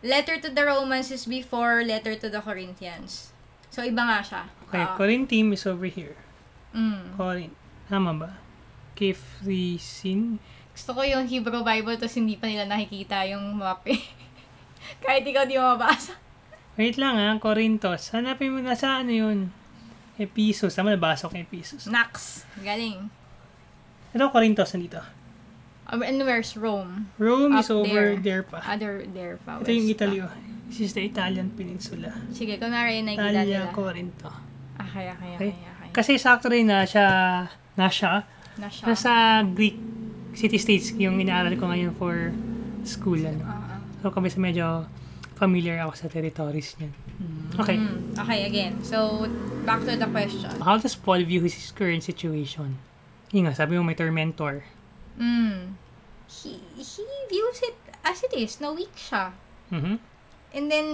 Letter 0.01 0.37
to 0.39 0.49
the 0.49 0.63
Romans 0.63 1.09
is 1.09 1.25
before 1.25 1.81
letter 1.81 2.15
to 2.15 2.29
the 2.29 2.39
Corinthians. 2.39 3.33
So, 3.69 3.83
iba 3.83 4.01
nga 4.01 4.21
siya. 4.21 4.41
Okay, 4.69 4.81
Oo. 4.81 4.95
Corinthine 4.95 5.51
is 5.51 5.67
over 5.67 5.85
here. 5.85 6.15
Mm. 6.71 7.13
Corinth. 7.13 7.57
Tama 7.85 8.15
ba? 8.15 8.31
Kefrisin? 8.95 10.39
Gusto 10.71 10.91
ko 10.91 11.01
yung 11.03 11.27
Hebrew 11.27 11.61
Bible 11.61 11.95
tapos 11.95 12.15
hindi 12.15 12.35
pa 12.35 12.47
nila 12.47 12.65
nakikita 12.65 13.23
yung 13.27 13.55
map 13.55 13.83
eh. 13.85 13.99
Kahit 15.03 15.23
ikaw 15.23 15.45
di 15.45 15.55
mo 15.55 15.75
mabasa. 15.75 16.15
Wait 16.75 16.99
lang 16.99 17.15
ha, 17.15 17.39
Corinthos. 17.39 18.11
Hanapin 18.11 18.51
mo 18.51 18.59
na 18.59 18.75
sa 18.75 18.99
ano 18.99 19.11
yun. 19.11 19.51
Episos. 20.15 20.75
Tama 20.75 20.91
nabasa 20.91 21.27
ko 21.27 21.35
Episos. 21.35 21.87
Nax. 21.87 22.43
Galing. 22.59 23.07
Ito, 24.11 24.31
Corinthos 24.31 24.71
nandito. 24.71 24.99
Um, 25.85 26.01
and 26.01 26.17
where's 26.25 26.57
Rome? 26.57 27.11
Rome 27.21 27.55
is 27.61 27.69
Up 27.69 27.85
over 27.85 28.17
there. 28.17 28.41
there, 28.41 28.43
pa. 28.43 28.59
Other 28.65 29.05
there 29.05 29.37
pa. 29.37 29.61
Ito 29.61 29.69
yung 29.69 29.87
Italy. 29.87 30.17
pa. 30.19 30.27
oh. 30.27 30.33
This 30.65 30.81
is 30.81 30.97
the 30.97 31.05
Italian 31.05 31.53
peninsula. 31.53 32.09
Sige, 32.33 32.57
kunwari 32.57 32.97
yung 32.99 33.05
nakikita 33.05 33.29
Italia, 33.37 33.59
nila. 33.61 33.71
Corinto. 33.71 34.31
Ah, 34.75 34.87
kaya, 34.89 35.13
kaya, 35.13 35.35
Okay. 35.37 35.53
kaya, 35.53 35.71
kaya. 35.77 35.91
Kasi 35.93 36.17
sakto 36.17 36.49
rin 36.49 36.65
na 36.65 36.83
siya, 36.83 37.05
na 37.77 37.87
siya, 37.87 38.25
Na 38.57 38.67
siya. 38.67 38.83
nasa 38.83 39.11
Greek 39.45 39.77
city-states 40.33 40.97
yung 40.97 41.21
inaaral 41.21 41.53
ko 41.53 41.69
ngayon 41.69 41.93
for 41.93 42.33
school. 42.81 43.21
Ano. 43.21 43.45
Ah, 43.45 43.77
ah. 43.77 43.79
So 44.01 44.09
kami 44.09 44.27
sa 44.27 44.41
medyo 44.41 44.89
familiar 45.35 45.79
ako 45.83 45.93
sa 45.95 46.07
territories 46.07 46.75
niyan. 46.79 46.93
Okay. 47.55 47.75
Mm, 47.75 48.15
okay, 48.15 48.39
again. 48.47 48.73
So, 48.83 49.27
back 49.63 49.83
to 49.83 49.95
the 49.95 50.07
question. 50.07 50.51
How 50.59 50.75
does 50.75 50.95
Paul 50.95 51.23
view 51.23 51.43
his 51.43 51.55
current 51.71 52.03
situation? 52.03 52.79
Yung 53.31 53.47
nga, 53.47 53.55
sabi 53.55 53.75
mo 53.75 53.83
may 53.83 53.95
tormentor. 53.95 54.63
Mm. 55.19 55.75
He, 56.27 56.59
he 56.75 57.03
views 57.27 57.59
it 57.63 57.75
as 58.03 58.23
it 58.23 58.33
is. 58.35 58.59
No 58.59 58.73
weak 58.73 58.95
siya. 58.95 59.31
Mhm. 59.71 59.99
And 60.55 60.65
then, 60.71 60.87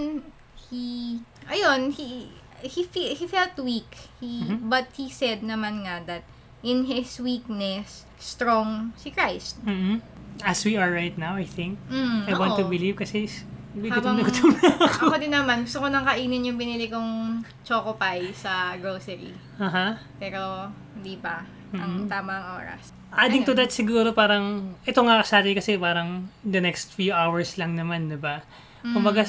he, 0.69 1.17
ayun, 1.45 1.93
he, 1.93 2.29
he 2.61 2.81
fe- 2.83 3.13
he 3.13 3.25
felt 3.25 3.57
weak. 3.57 4.09
He 4.21 4.41
Mhm. 4.41 4.69
but 4.69 4.89
he 4.97 5.09
said 5.09 5.41
naman 5.41 5.85
nga 5.85 6.01
that 6.05 6.23
in 6.61 6.85
his 6.85 7.17
weakness, 7.17 8.05
strong 8.17 8.93
si 8.97 9.09
Christ. 9.09 9.57
Mhm. 9.65 10.01
As 10.41 10.65
we 10.65 10.77
are 10.77 10.89
right 10.89 11.13
now, 11.17 11.37
I 11.37 11.45
think. 11.45 11.77
Mm, 11.89 12.25
I 12.25 12.33
want 12.33 12.57
to 12.57 12.65
oo. 12.65 12.69
believe 12.69 12.97
kasi 12.97 13.29
gutom 13.71 13.91
Habang- 13.93 14.19
gutom 14.21 14.49
na 14.51 14.67
ako. 14.83 15.03
Ako 15.07 15.15
din 15.15 15.31
naman, 15.31 15.57
gusto 15.63 15.79
ko 15.79 15.87
nang 15.87 16.03
kainin 16.03 16.43
yung 16.43 16.59
binili 16.59 16.87
kong 16.87 17.39
choco 17.63 17.95
pie 17.95 18.35
sa 18.35 18.75
grocery. 18.75 19.31
Aha. 19.57 19.95
Pero, 20.19 20.67
hindi 20.95 21.15
pa. 21.15 21.47
Ang 21.71 22.03
Mhm. 22.03 22.07
tamang 22.07 22.59
oras. 22.59 22.91
Adding 23.11 23.43
to 23.43 23.55
that 23.55 23.71
siguro 23.71 24.11
parang, 24.11 24.75
ito 24.83 24.99
nga 24.99 25.23
sa 25.23 25.39
atin 25.39 25.55
kasi 25.55 25.75
parang 25.75 26.27
the 26.43 26.59
next 26.59 26.91
few 26.91 27.11
hours 27.11 27.55
lang 27.55 27.75
naman, 27.75 28.07
di 28.07 28.15
ba? 28.15 28.43
Mm. 28.83 28.91
Kumbaga, 28.91 29.23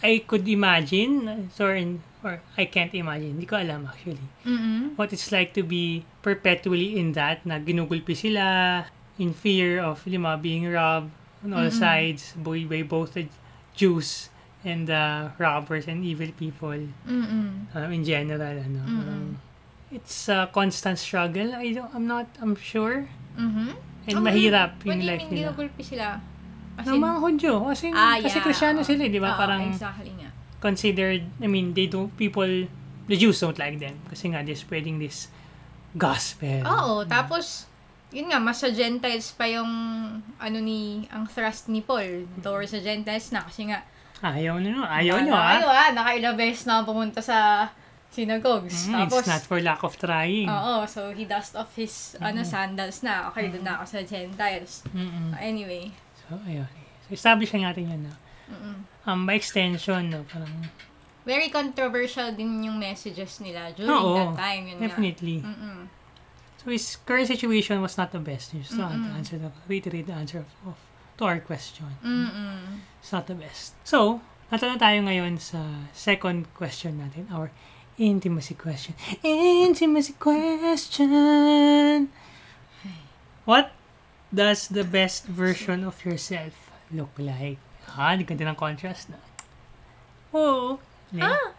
I 0.00 0.24
could 0.24 0.44
imagine, 0.44 1.48
or, 1.56 1.72
in, 1.72 2.00
or 2.20 2.40
I 2.56 2.64
can't 2.66 2.92
imagine, 2.92 3.36
hindi 3.36 3.44
ko 3.44 3.56
alam 3.56 3.88
actually, 3.88 4.20
Mm-mm. 4.42 4.92
what 4.96 5.08
it's 5.08 5.32
like 5.32 5.52
to 5.52 5.62
be 5.62 6.04
perpetually 6.20 6.96
in 6.96 7.12
that, 7.12 7.44
na 7.44 7.56
ginugulpi 7.56 8.12
sila, 8.12 8.84
in 9.16 9.32
fear 9.32 9.80
of, 9.80 10.04
lima, 10.04 10.36
being 10.36 10.68
robbed 10.68 11.12
on 11.40 11.52
all 11.52 11.64
Mm-mm. 11.64 11.72
sides, 11.72 12.36
by, 12.36 12.64
by 12.64 12.82
both 12.82 13.16
the 13.16 13.24
Jews 13.76 14.32
and 14.64 14.88
the 14.88 15.30
robbers 15.38 15.86
and 15.86 16.02
evil 16.02 16.26
people 16.34 16.74
um, 17.06 17.68
in 17.92 18.02
general, 18.02 18.42
ano. 18.58 18.80
Parang, 18.82 19.24
it's 19.92 20.26
a 20.26 20.50
constant 20.50 20.98
struggle. 20.98 21.54
I 21.54 21.70
don't, 21.72 21.92
I'm 21.94 22.06
not, 22.06 22.26
I'm 22.40 22.56
sure. 22.56 23.06
Mhm. 23.38 23.76
And 24.06 24.16
Oh, 24.18 24.22
mahirap 24.22 24.80
yung 24.82 25.02
life 25.02 25.26
nila. 25.28 25.50
ginugulpi 25.50 25.82
sila? 25.82 26.18
As 26.78 26.86
Ng 26.86 26.94
in- 26.94 27.02
mga 27.02 27.16
Hudyo. 27.18 27.52
Kasi, 27.66 27.90
Ah, 27.90 28.16
kasi 28.18 28.38
yeah. 28.38 28.44
Kristiyano 28.44 28.80
oo. 28.80 28.86
sila, 28.86 29.02
di 29.06 29.18
ba? 29.18 29.34
Oo, 29.34 29.38
Parang 29.38 29.62
exactly 29.66 30.12
nga. 30.14 30.30
considered, 30.58 31.22
I 31.38 31.46
mean, 31.46 31.74
they 31.74 31.86
don't, 31.86 32.10
people, 32.16 32.48
the 33.06 33.16
Jews 33.16 33.38
don't 33.38 33.58
like 33.58 33.78
them. 33.78 33.98
Kasi 34.08 34.30
nga, 34.30 34.42
they're 34.42 34.58
spreading 34.58 34.98
this 34.98 35.26
gospel. 35.94 36.62
Oo, 36.64 37.04
tapos, 37.04 37.66
yun 38.14 38.30
nga, 38.30 38.38
mas 38.38 38.62
sa 38.62 38.70
Gentiles 38.70 39.34
pa 39.34 39.50
yung, 39.50 39.70
ano 40.38 40.58
ni, 40.62 41.06
ang 41.10 41.26
thrust 41.26 41.66
ni 41.66 41.82
Paul 41.82 42.30
towards 42.38 42.70
sa 42.70 42.80
Gentiles 42.80 43.30
na, 43.34 43.42
kasi 43.42 43.70
nga, 43.70 43.82
Ayaw 44.24 44.56
nyo, 44.56 44.80
ayaw 44.88 45.20
nyo, 45.20 45.34
ah. 45.36 45.60
Ayaw, 45.60 45.68
ah. 45.68 45.90
Nakailang 45.92 46.40
beses 46.40 46.64
na 46.64 46.80
pumunta 46.80 47.20
sa 47.20 47.68
synagogues. 48.08 48.88
Mm, 48.88 49.04
tapos, 49.04 49.20
it's 49.20 49.28
not 49.28 49.44
for 49.44 49.60
lack 49.60 49.84
of 49.84 49.92
trying. 50.00 50.48
oo, 50.48 50.88
so 50.88 51.12
he 51.12 51.28
dust 51.28 51.52
off 51.52 51.68
his, 51.76 52.16
ano, 52.16 52.40
sandals 52.40 53.04
na. 53.04 53.28
Okay, 53.28 53.52
doon 53.52 53.64
na 53.68 53.76
ako 53.76 53.84
sa 53.84 54.00
Gentiles. 54.00 54.80
Mm-mm. 54.96 55.36
Anyway. 55.36 55.92
So, 56.24 56.40
ayun. 56.48 56.64
So, 57.04 57.12
establish 57.12 57.52
na 57.52 57.70
natin 57.70 57.92
yan, 57.92 58.00
no? 58.08 58.14
Mm-mm. 58.48 58.76
Um, 59.04 59.28
by 59.28 59.36
extension, 59.36 60.08
no? 60.08 60.24
Parang, 60.24 60.50
Very 61.26 61.50
controversial 61.50 62.30
din 62.38 62.62
yung 62.62 62.78
messages 62.78 63.42
nila 63.42 63.74
during 63.74 63.90
Oo, 63.90 64.14
that 64.14 64.38
time. 64.38 64.62
Yun 64.70 64.78
definitely. 64.78 65.42
Mm-mm. 65.42 65.65
So, 66.66 66.74
his 66.74 66.98
current 67.06 67.30
situation 67.30 67.78
was 67.78 67.94
not 67.94 68.10
the 68.10 68.18
best. 68.18 68.50
Just 68.50 68.74
to 68.74 68.82
Mm-mm. 68.82 69.14
answer 69.14 69.38
the, 69.38 69.54
reiterate 69.70 70.10
the 70.10 70.18
answer 70.18 70.42
of, 70.42 70.50
of, 70.66 70.74
to 71.14 71.24
our 71.30 71.38
question. 71.38 71.86
Mm-mm. 72.02 72.82
It's 72.98 73.14
not 73.14 73.30
the 73.30 73.38
best. 73.38 73.78
So, 73.86 74.18
nato 74.50 74.66
na 74.66 74.74
tayo 74.74 74.98
ngayon 75.06 75.38
sa 75.38 75.62
second 75.94 76.50
question 76.58 76.98
natin, 76.98 77.30
our 77.30 77.54
intimacy 78.02 78.58
question. 78.58 78.98
Intimacy 79.22 80.18
question! 80.18 82.10
What 83.46 83.70
does 84.34 84.66
the 84.66 84.82
best 84.82 85.30
version 85.30 85.86
of 85.86 86.02
yourself 86.02 86.74
look 86.90 87.14
like? 87.14 87.62
Ah, 87.94 88.18
di 88.18 88.26
ganda 88.26 88.42
ng 88.42 88.58
contrast 88.58 89.06
na. 89.14 89.22
Oo. 90.34 90.82
Hindi. 91.14 91.30
Ah! 91.30 91.54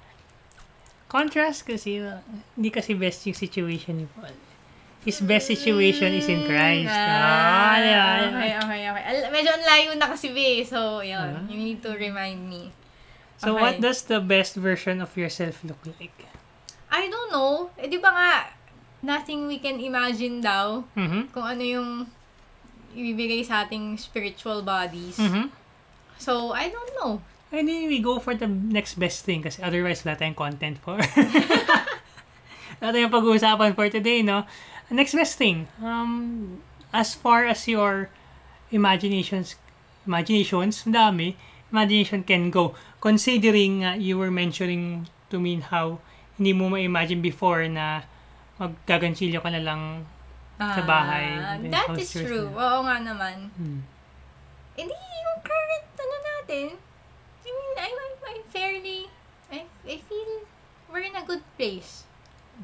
Contrast 1.08 1.64
kasi, 1.64 2.04
uh, 2.04 2.20
hindi 2.60 2.76
kasi 2.76 2.92
best 2.92 3.24
yung 3.24 3.40
situation 3.40 4.04
ni 4.04 4.08
Paul. 4.12 4.47
His 5.02 5.22
best 5.22 5.48
situation 5.48 6.12
is 6.14 6.28
in 6.28 6.44
Christ. 6.44 6.92
Ah, 6.92 7.80
di 7.80 7.92
ba? 7.92 8.06
okay, 8.28 8.52
okay, 8.60 8.82
okay. 8.92 9.04
Al- 9.08 9.32
medyo 9.32 9.52
ang 9.52 9.64
layo 9.64 9.90
na 9.96 10.08
kasi, 10.08 10.32
be. 10.32 10.64
So, 10.64 11.00
yun. 11.00 11.32
Ah. 11.32 11.48
You 11.48 11.56
need 11.56 11.80
to 11.82 11.96
remind 11.96 12.44
me. 12.44 12.76
So, 13.40 13.54
Okay. 13.56 13.62
what 13.62 13.76
does 13.80 14.04
the 14.04 14.20
best 14.20 14.58
version 14.58 15.00
of 15.00 15.16
yourself 15.16 15.64
look 15.64 15.80
like? 15.96 16.28
I 16.92 17.08
don't 17.08 17.30
know. 17.30 17.70
Eh, 17.80 17.88
di 17.88 18.00
ba 18.00 18.12
nga, 18.12 18.32
nothing 19.00 19.48
we 19.48 19.60
can 19.60 19.80
imagine 19.80 20.42
daw 20.42 20.84
Mm-hmm. 20.98 21.32
kung 21.32 21.46
ano 21.46 21.64
yung 21.64 21.90
ibibigay 22.92 23.46
sa 23.46 23.64
ating 23.64 23.96
spiritual 23.96 24.60
bodies. 24.60 25.16
Mm-hmm. 25.16 25.54
So, 26.18 26.52
I 26.52 26.68
don't 26.68 26.92
know. 27.00 27.22
And 27.48 27.64
then 27.64 27.88
we 27.88 28.04
go 28.04 28.20
for 28.20 28.36
the 28.36 28.50
next 28.50 29.00
best 29.00 29.24
thing 29.24 29.40
kasi 29.40 29.64
otherwise 29.64 30.04
wala 30.04 30.20
tayong 30.20 30.36
content 30.36 30.82
for. 30.84 31.00
wala 32.82 32.90
tayong 32.92 33.14
pag-uusapan 33.14 33.72
for 33.72 33.88
today, 33.88 34.20
no? 34.22 34.44
Next 34.90 35.14
best 35.14 35.36
thing. 35.38 35.68
Um, 35.84 36.64
as 36.94 37.14
far 37.14 37.44
as 37.46 37.68
your 37.68 38.10
imaginations, 38.72 39.56
imaginations, 40.08 40.84
dami, 40.88 41.36
imagination 41.72 42.24
can 42.24 42.50
go. 42.50 42.74
Considering 43.02 43.84
uh, 43.84 43.94
you 44.00 44.18
were 44.18 44.32
mentioning 44.32 45.08
to 45.30 45.40
me 45.40 45.60
how 45.60 46.00
hindi 46.38 46.54
mo 46.54 46.70
ma-imagine 46.70 47.20
before 47.20 47.68
na 47.68 48.08
maggaganchilyo 48.60 49.44
ka 49.44 49.50
na 49.52 49.62
lang 49.62 49.82
Sa 50.58 50.82
bahay, 50.82 51.38
Ah, 51.38 51.54
then 51.62 51.70
that 51.70 51.86
is 52.02 52.10
true. 52.10 52.50
na. 52.50 52.58
Oo 52.58 52.80
nga 52.82 52.98
naman. 52.98 53.54
hmm. 53.54 53.86
Hindi, 54.74 54.90
yung 54.98 55.40
current, 55.46 55.86
ano 55.94 56.16
natin, 56.18 56.66
I 57.46 57.50
mean, 57.54 57.74
I'm, 57.78 57.98
I'm 58.26 58.42
fairly, 58.50 59.06
I, 59.54 59.70
I 59.86 60.02
feel 60.02 60.50
we're 60.90 61.06
in 61.06 61.14
a 61.14 61.22
good 61.22 61.46
place. 61.62 62.10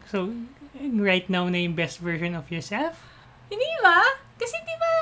So, 0.09 0.33
right 0.79 1.27
now 1.29 1.49
na 1.49 1.61
yung 1.63 1.77
best 1.77 1.99
version 1.99 2.35
of 2.35 2.49
yourself? 2.49 3.01
Hindi 3.49 3.69
ba? 3.81 4.01
Kasi 4.37 4.57
di 4.65 4.75
ba, 4.77 4.93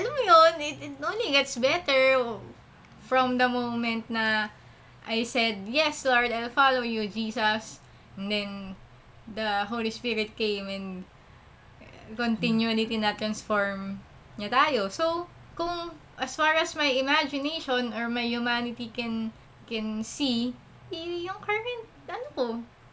alam 0.00 0.10
mo 0.10 0.22
yun, 0.24 0.52
it, 0.60 0.76
it 0.80 0.94
only 1.00 1.30
gets 1.30 1.56
better 1.60 2.18
from 3.04 3.36
the 3.36 3.48
moment 3.48 4.08
na 4.08 4.48
I 5.04 5.26
said, 5.26 5.68
yes, 5.68 6.06
Lord, 6.06 6.30
I'll 6.32 6.52
follow 6.52 6.80
you, 6.80 7.08
Jesus. 7.08 7.82
And 8.16 8.30
then, 8.30 8.50
the 9.28 9.64
Holy 9.66 9.90
Spirit 9.90 10.36
came 10.36 10.68
and 10.68 11.04
continually 12.16 12.86
tina-transform 12.86 14.00
niya 14.36 14.50
tayo. 14.50 14.90
So, 14.90 15.28
kung 15.54 15.94
as 16.18 16.36
far 16.36 16.54
as 16.54 16.74
my 16.76 16.88
imagination 16.88 17.92
or 17.92 18.08
my 18.08 18.24
humanity 18.24 18.90
can 18.92 19.32
can 19.68 20.04
see, 20.04 20.52
yung 20.92 21.40
current, 21.40 21.84
ano 22.08 22.28
ko, 22.36 22.46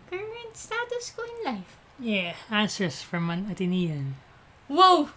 current 0.10 0.54
status 0.58 1.14
ko 1.14 1.22
in 1.24 1.38
life. 1.46 1.72
Yeah, 2.02 2.34
answers 2.50 3.06
from 3.06 3.30
an 3.30 3.46
Atenean. 3.52 4.18
Wow! 4.66 5.14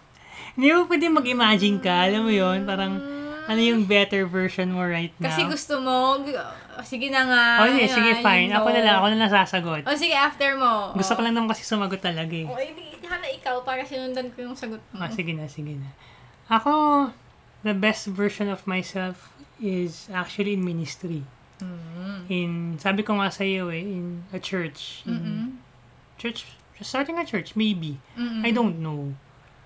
Hindi 0.53 0.69
mo 0.73 0.85
pwede 0.85 1.05
mag-imagine 1.09 1.77
ka, 1.81 2.05
alam 2.09 2.25
mo 2.25 2.31
yon 2.33 2.65
Parang, 2.65 2.99
ano 3.43 3.59
yung 3.59 3.83
better 3.83 4.23
version 4.29 4.71
mo 4.71 4.83
right 4.83 5.11
now? 5.19 5.31
Kasi 5.31 5.47
gusto 5.49 5.79
mo, 5.81 6.19
oh, 6.23 6.85
sige 6.85 7.11
na 7.11 7.27
nga. 7.27 7.45
Oh, 7.63 7.67
sige, 7.69 7.85
Ayan, 7.85 7.95
sige, 7.95 8.11
fine. 8.23 8.49
Ako 8.53 8.67
na 8.71 8.81
lang, 8.81 8.95
ako 8.99 9.07
na 9.11 9.17
lang 9.19 9.31
sasagot. 9.31 9.81
O 9.83 9.95
sige, 9.95 10.15
after 10.15 10.55
mo. 10.55 10.95
Gusto 10.95 11.13
ko 11.17 11.21
lang 11.23 11.33
naman 11.35 11.49
kasi 11.51 11.63
sumagot 11.67 11.99
talaga 11.99 12.33
eh. 12.33 12.47
O, 12.47 12.55
hindi, 12.55 12.83
hala 13.03 13.27
ikaw 13.29 13.61
para 13.61 13.83
sinundan 13.83 14.31
ko 14.31 14.47
yung 14.47 14.55
sagot 14.55 14.79
mo. 14.91 14.99
Ah, 14.99 15.11
sige 15.11 15.35
na, 15.35 15.47
sige 15.47 15.75
na. 15.75 15.91
Ako, 16.47 17.09
the 17.63 17.75
best 17.75 18.07
version 18.11 18.47
of 18.47 18.63
myself 18.67 19.31
is 19.59 20.07
actually 20.11 20.55
in 20.55 20.63
ministry. 20.63 21.23
Mm. 21.63 22.21
In, 22.29 22.51
sabi 22.79 23.03
ko 23.03 23.15
nga 23.19 23.31
sa 23.31 23.43
iyo 23.43 23.71
eh, 23.71 23.83
in 23.83 24.23
a 24.31 24.39
church. 24.39 25.03
In 25.07 25.13
Mm-mm. 25.13 25.47
church, 26.19 26.45
starting 26.83 27.15
a 27.19 27.25
church, 27.25 27.55
maybe. 27.55 27.99
Mm-mm. 28.19 28.43
I 28.43 28.51
don't 28.51 28.79
know. 28.83 29.15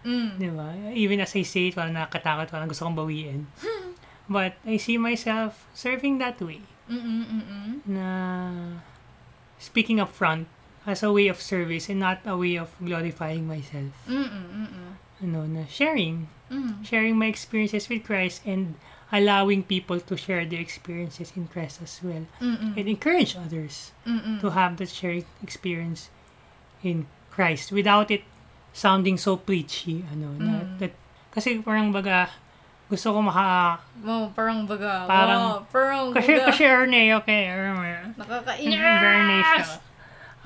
Mm. 0.06 0.38
Di 0.40 0.50
ba? 0.54 0.72
Even 0.94 1.20
as 1.20 1.34
I 1.36 1.44
say 1.44 1.68
it, 1.70 1.76
parang 1.76 1.94
nakakatakot, 1.98 2.48
parang 2.54 2.70
gusto 2.70 2.86
kong 2.86 2.96
bawiin. 2.96 3.50
But 4.30 4.60
I 4.68 4.76
see 4.76 5.00
myself 5.00 5.66
serving 5.72 6.20
that 6.20 6.40
way. 6.44 6.60
Mm-mm, 6.92 7.24
mm-mm. 7.28 7.70
Na 7.88 8.08
speaking 9.60 10.00
up 10.00 10.12
front 10.12 10.48
as 10.86 11.04
a 11.04 11.12
way 11.12 11.28
of 11.28 11.40
service 11.42 11.90
and 11.90 12.00
not 12.00 12.20
a 12.28 12.36
way 12.36 12.56
of 12.56 12.72
glorifying 12.84 13.48
myself. 13.48 13.96
Mm-mm, 14.08 14.68
mm-mm. 14.68 14.90
Ano, 15.24 15.48
na 15.48 15.64
sharing. 15.68 16.28
Mm. 16.52 16.84
Sharing 16.84 17.16
my 17.20 17.28
experiences 17.28 17.88
with 17.90 18.04
Christ 18.04 18.44
and 18.46 18.76
allowing 19.08 19.64
people 19.64 20.00
to 20.00 20.16
share 20.16 20.44
their 20.44 20.60
experiences 20.60 21.32
in 21.36 21.48
Christ 21.48 21.80
as 21.82 22.00
well. 22.04 22.28
Mm-mm. 22.44 22.76
And 22.76 22.86
encourage 22.88 23.36
others 23.36 23.92
Mm-mm. 24.04 24.42
to 24.42 24.52
have 24.52 24.76
that 24.78 24.90
sharing 24.90 25.24
experience 25.40 26.10
in 26.84 27.08
Christ 27.32 27.72
without 27.72 28.12
it 28.12 28.24
sounding 28.74 29.16
so 29.18 29.38
preachy. 29.38 30.04
Ano, 30.12 30.36
na, 30.38 30.62
Mm. 30.62 30.78
that, 30.84 30.94
kasi 31.32 31.64
parang 31.64 31.90
baga, 31.90 32.28
gusto 32.88 33.16
ko 33.16 33.20
maka, 33.24 33.80
Oh, 34.04 34.28
parang 34.36 34.68
baga. 34.68 35.08
Parang- 35.08 35.64
wow, 35.64 35.68
parang 35.72 36.06
kasi, 36.12 36.36
baga. 36.36 36.46
kasi 36.52 36.64
Erne, 36.68 37.02
okay, 37.18 37.42
siya. 39.44 39.66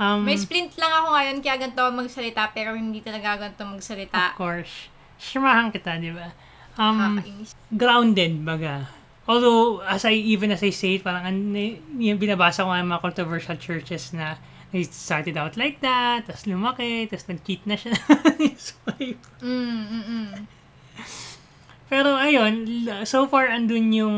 Um, 0.01 0.25
May 0.25 0.33
splint 0.33 0.73
lang 0.81 0.89
ako 0.89 1.07
ngayon, 1.13 1.37
kaya 1.45 1.55
ganito 1.61 1.83
magsalita, 1.93 2.49
pero 2.57 2.73
hindi 2.73 3.05
talaga 3.05 3.37
ganito 3.37 3.61
magsalita. 3.61 4.33
of 4.33 4.37
course, 4.39 4.89
shamahan 5.21 5.69
kita, 5.69 6.01
di 6.01 6.09
ba? 6.09 6.33
Um, 6.79 7.23
grounded, 7.75 8.45
baga. 8.45 8.87
Although, 9.27 9.79
as 9.83 10.03
I, 10.03 10.13
even 10.13 10.51
as 10.51 10.63
I 10.63 10.71
say 10.71 10.95
it, 10.95 11.03
parang 11.03 11.23
an- 11.23 11.55
yung 11.99 12.19
binabasa 12.19 12.63
ko 12.63 12.71
nga 12.71 12.83
mga 12.83 13.01
controversial 13.01 13.55
churches 13.55 14.11
na 14.11 14.39
He 14.71 14.87
started 14.87 15.35
out 15.35 15.59
like 15.59 15.83
that, 15.83 16.31
tapos 16.31 16.47
lumaki, 16.47 17.03
tapos 17.11 17.27
nag-cheat 17.27 17.67
na 17.67 17.75
siya. 17.75 17.91
Mm, 19.41 19.83
mm, 19.89 20.03
mm. 20.05 20.31
Pero 21.91 22.15
ayun, 22.15 22.63
so 23.03 23.25
far 23.27 23.51
andun 23.51 23.91
yung 23.91 24.17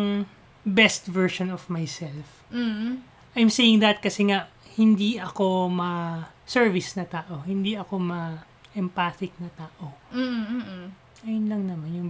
best 0.61 1.09
version 1.09 1.49
of 1.49 1.65
myself. 1.71 2.43
Mm. 2.53 3.01
I'm 3.33 3.49
saying 3.49 3.81
that 3.81 4.03
kasi 4.03 4.29
nga, 4.29 4.51
hindi 4.77 5.17
ako 5.17 5.73
ma-service 5.73 6.93
na 6.99 7.09
tao. 7.09 7.41
Hindi 7.47 7.73
ako 7.73 7.97
ma-empathic 7.97 9.33
na 9.41 9.49
tao. 9.57 9.97
Mm, 10.13 10.21
mm, 10.21 10.63
mm. 10.63 10.87
Ayun 11.25 11.45
lang 11.49 11.63
naman 11.65 11.89
yung, 11.97 12.09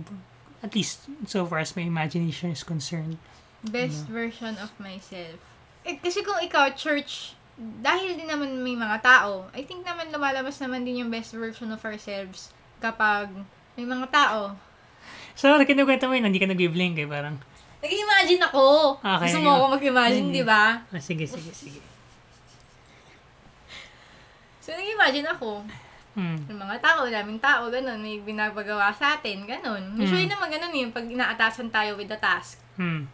at 0.64 0.72
least 0.72 1.06
so 1.28 1.44
far 1.44 1.60
as 1.60 1.76
my 1.76 1.84
imagination 1.84 2.50
is 2.50 2.64
concerned. 2.64 3.20
Best 3.64 4.08
version 4.08 4.56
of 4.58 4.72
myself. 4.80 5.36
Eh, 5.84 6.00
kasi 6.00 6.24
kung 6.24 6.40
ikaw, 6.40 6.72
church, 6.72 7.36
dahil 7.60 8.16
din 8.16 8.28
naman 8.28 8.64
may 8.64 8.76
mga 8.76 9.04
tao, 9.04 9.52
I 9.52 9.68
think 9.68 9.84
naman 9.84 10.10
lumalabas 10.10 10.58
naman 10.64 10.88
din 10.88 11.04
yung 11.04 11.12
best 11.12 11.36
version 11.36 11.70
of 11.76 11.84
ourselves 11.84 12.50
kapag 12.80 13.28
may 13.76 13.84
mga 13.84 14.08
tao. 14.10 14.56
So, 15.36 15.52
kinukwento 15.62 16.08
mo 16.08 16.16
yun, 16.16 16.28
hindi 16.28 16.40
ka 16.40 16.48
nag-blink 16.48 16.96
eh, 17.04 17.08
parang, 17.08 17.38
Nag-imagine 17.84 18.40
ako. 18.48 18.96
Okay, 19.04 19.28
Gusto 19.28 19.40
mo 19.44 19.50
ako 19.60 19.66
mag-imagine, 19.76 20.32
Mm. 20.32 20.36
di 20.40 20.44
ba? 20.48 20.80
ah, 20.88 21.02
sige, 21.04 21.28
sige, 21.28 21.52
sige. 21.52 21.84
So, 24.64 24.72
nag-imagine 24.72 25.28
ako. 25.28 25.68
Hmm. 26.14 26.38
Yung 26.46 26.62
mga 26.62 26.78
tao, 26.78 27.10
daming 27.10 27.42
tao, 27.42 27.74
ganun, 27.74 27.98
may 27.98 28.22
binabagawa 28.22 28.94
sa 28.94 29.18
atin, 29.18 29.50
ganun. 29.50 29.98
Usually 29.98 30.30
naman 30.30 30.54
ganun 30.54 30.74
yung 30.74 30.94
pag 30.94 31.10
inaatasan 31.10 31.74
tayo 31.74 31.98
with 31.98 32.10
the 32.10 32.18
task. 32.18 32.62
Hmm. 32.78 33.06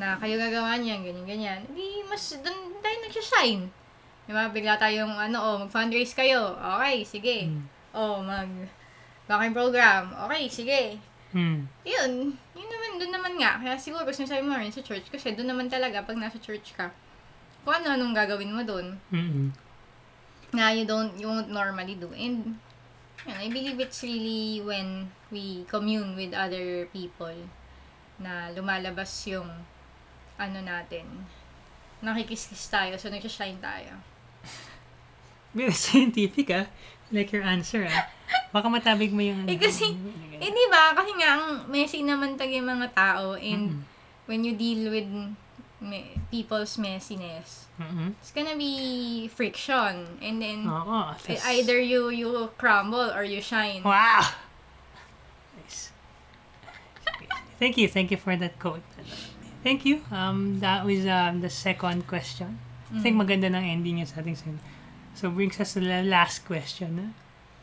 na 0.00 0.16
kayo 0.16 0.40
gagawa 0.40 0.80
niyan, 0.80 1.04
ganyan, 1.04 1.26
ganyan. 1.28 1.60
Di, 1.76 2.00
mas, 2.08 2.32
doon 2.40 2.72
tayo 2.80 2.96
nagsashine. 3.04 3.68
Di 4.24 4.32
ba? 4.32 4.48
Bigla 4.48 4.80
tayong, 4.80 5.12
ano, 5.12 5.36
oh, 5.36 5.56
mag-fundraise 5.60 6.16
kayo. 6.16 6.56
Okay, 6.56 7.04
sige. 7.04 7.36
Hmm. 7.52 7.68
Oh, 7.92 8.24
mag, 8.24 8.48
backing 9.28 9.52
program. 9.52 10.08
Okay, 10.24 10.48
sige. 10.48 10.80
Hmm. 11.36 11.68
Yun. 11.84 12.32
Yun 12.32 12.68
naman, 12.72 12.90
doon 12.96 13.12
naman 13.12 13.34
nga. 13.36 13.60
Kaya 13.60 13.76
siguro 13.76 14.08
gusto 14.08 14.24
sabi 14.24 14.40
mo 14.40 14.56
rin 14.56 14.72
sa 14.72 14.80
church. 14.80 15.12
Kasi 15.12 15.36
doon 15.36 15.52
naman 15.52 15.68
talaga, 15.68 16.00
pag 16.00 16.16
nasa 16.16 16.40
church 16.40 16.72
ka, 16.72 16.88
kung 17.60 17.76
ano-anong 17.76 18.16
gagawin 18.16 18.56
mo 18.56 18.64
doon, 18.64 18.96
Mm-mm. 19.12 19.52
Na 20.50 20.70
you 20.70 20.84
don't, 20.84 21.14
you 21.14 21.26
won't 21.26 21.50
normally 21.50 21.94
do. 21.94 22.10
And, 22.12 22.58
yun, 23.26 23.36
I 23.36 23.46
believe 23.48 23.78
it's 23.78 24.02
really 24.02 24.60
when 24.60 25.10
we 25.30 25.64
commune 25.68 26.16
with 26.16 26.34
other 26.34 26.86
people 26.90 27.34
na 28.18 28.50
lumalabas 28.50 29.10
yung 29.26 29.46
ano 30.36 30.58
natin, 30.60 31.06
nakikiskis 32.00 32.68
tayo, 32.68 32.96
so 32.96 33.08
nagsashine 33.08 33.60
tayo. 33.60 33.92
Very 35.56 35.74
scientific 35.74 36.48
ah. 36.50 36.66
Like 37.10 37.34
your 37.34 37.42
answer 37.42 37.84
ah. 37.84 38.06
Baka 38.50 38.70
matabig 38.70 39.10
mo 39.10 39.20
yung... 39.20 39.46
Eh, 39.46 39.58
kasi- 39.58 39.94
Eh, 40.40 40.48
di 40.48 40.66
ba? 40.72 40.96
Kasi 40.96 41.12
nga, 41.20 41.28
ang 41.36 41.44
messy 41.68 42.00
naman 42.00 42.38
tag 42.38 42.48
yung 42.48 42.64
mga 42.64 42.88
tao 42.96 43.36
and 43.36 43.76
Mm-mm. 43.76 43.84
when 44.24 44.40
you 44.40 44.56
deal 44.56 44.88
with 44.88 45.04
me- 45.80 46.20
people's 46.30 46.76
messiness, 46.76 47.64
Mm-mm. 47.80 48.12
it's 48.20 48.30
gonna 48.30 48.56
be 48.56 49.28
friction. 49.28 50.20
And 50.20 50.40
then, 50.40 50.68
Oo. 50.68 51.16
eh, 51.26 51.36
tas- 51.36 51.44
either 51.56 51.80
you 51.80 52.08
you 52.12 52.28
crumble 52.56 53.10
or 53.10 53.24
you 53.24 53.40
shine. 53.40 53.80
Wow! 53.82 54.24
Nice. 55.56 55.90
Thank 57.58 57.76
you. 57.76 57.88
Thank 57.88 58.10
you 58.10 58.16
for 58.16 58.36
that 58.36 58.58
quote. 58.58 58.84
Thank 59.62 59.84
you. 59.84 60.00
Um, 60.10 60.60
that 60.60 60.84
was 60.84 61.04
um, 61.04 61.40
the 61.44 61.50
second 61.52 62.06
question. 62.08 62.56
I 62.90 62.98
think 63.00 63.14
Mm. 63.16 63.22
maganda 63.28 63.46
ng 63.52 63.64
ending 63.64 64.00
niya 64.00 64.08
sa 64.08 64.24
ating 64.24 64.34
segment. 64.34 64.64
So, 65.14 65.28
brings 65.28 65.60
us 65.60 65.76
to 65.76 65.80
the 65.80 66.00
last 66.02 66.42
question. 66.48 67.12
ah. 67.12 67.12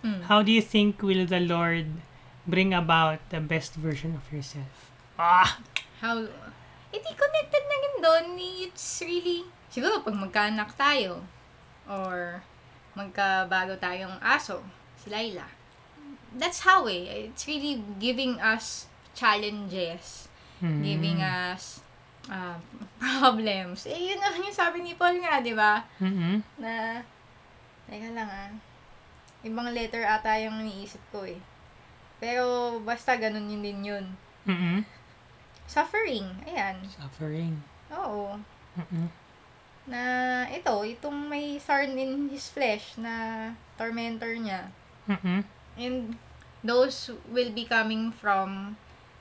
Mm. 0.06 0.22
How 0.30 0.40
do 0.46 0.54
you 0.54 0.62
think 0.62 1.02
will 1.02 1.26
the 1.26 1.42
Lord 1.42 1.90
bring 2.46 2.72
about 2.72 3.20
the 3.34 3.42
best 3.42 3.74
version 3.76 4.14
of 4.14 4.24
yourself? 4.30 4.94
Ah! 5.18 5.58
How, 6.00 6.22
hindi 6.94 7.12
connected 7.18 7.64
na 7.66 7.77
doon. 8.08 8.40
It's 8.40 9.04
really, 9.04 9.44
siguro 9.68 10.00
pag 10.00 10.16
magkaanak 10.16 10.72
tayo, 10.80 11.20
or 11.84 12.40
magkabago 12.96 13.76
tayong 13.78 14.16
aso, 14.24 14.64
si 14.96 15.12
Laila. 15.12 15.46
That's 16.32 16.64
how 16.64 16.88
eh. 16.88 17.28
It's 17.32 17.44
really 17.48 17.84
giving 18.00 18.40
us 18.40 18.88
challenges, 19.12 20.32
Hmm. 20.58 20.82
giving 20.82 21.22
us 21.22 21.86
uh, 22.34 22.58
problems. 22.98 23.86
Eh, 23.86 24.10
yun 24.10 24.18
naman 24.18 24.42
yung 24.42 24.58
sabi 24.58 24.82
ni 24.82 24.98
Paul 24.98 25.22
nga, 25.22 25.38
di 25.38 25.54
ba? 25.54 25.86
Mm-mm. 26.02 26.42
Na, 26.58 26.98
teka 27.86 28.10
lang 28.10 28.26
ah. 28.26 28.50
Ibang 29.46 29.70
letter 29.70 30.02
ata 30.02 30.34
yung 30.42 30.66
iniisip 30.66 30.98
ko 31.14 31.30
eh. 31.30 31.38
Pero, 32.18 32.74
basta 32.82 33.14
ganun 33.22 33.46
yun 33.46 33.62
din 33.62 33.80
yun. 33.86 34.06
Mm-mm. 34.50 34.82
Suffering. 35.70 36.26
Ayan. 36.50 36.82
Suffering. 36.90 37.62
Oo. 37.94 38.40
Mm-mm. 38.78 39.08
Na 39.88 40.02
ito, 40.52 40.84
itong 40.84 41.32
may 41.32 41.56
thorn 41.62 41.96
in 41.96 42.28
his 42.28 42.52
flesh 42.52 43.00
na 43.00 43.50
tormentor 43.80 44.36
niya. 44.36 44.68
Mm-mm. 45.08 45.48
And 45.80 46.20
those 46.66 47.14
will 47.32 47.54
be 47.56 47.64
coming 47.64 48.12
from 48.12 48.76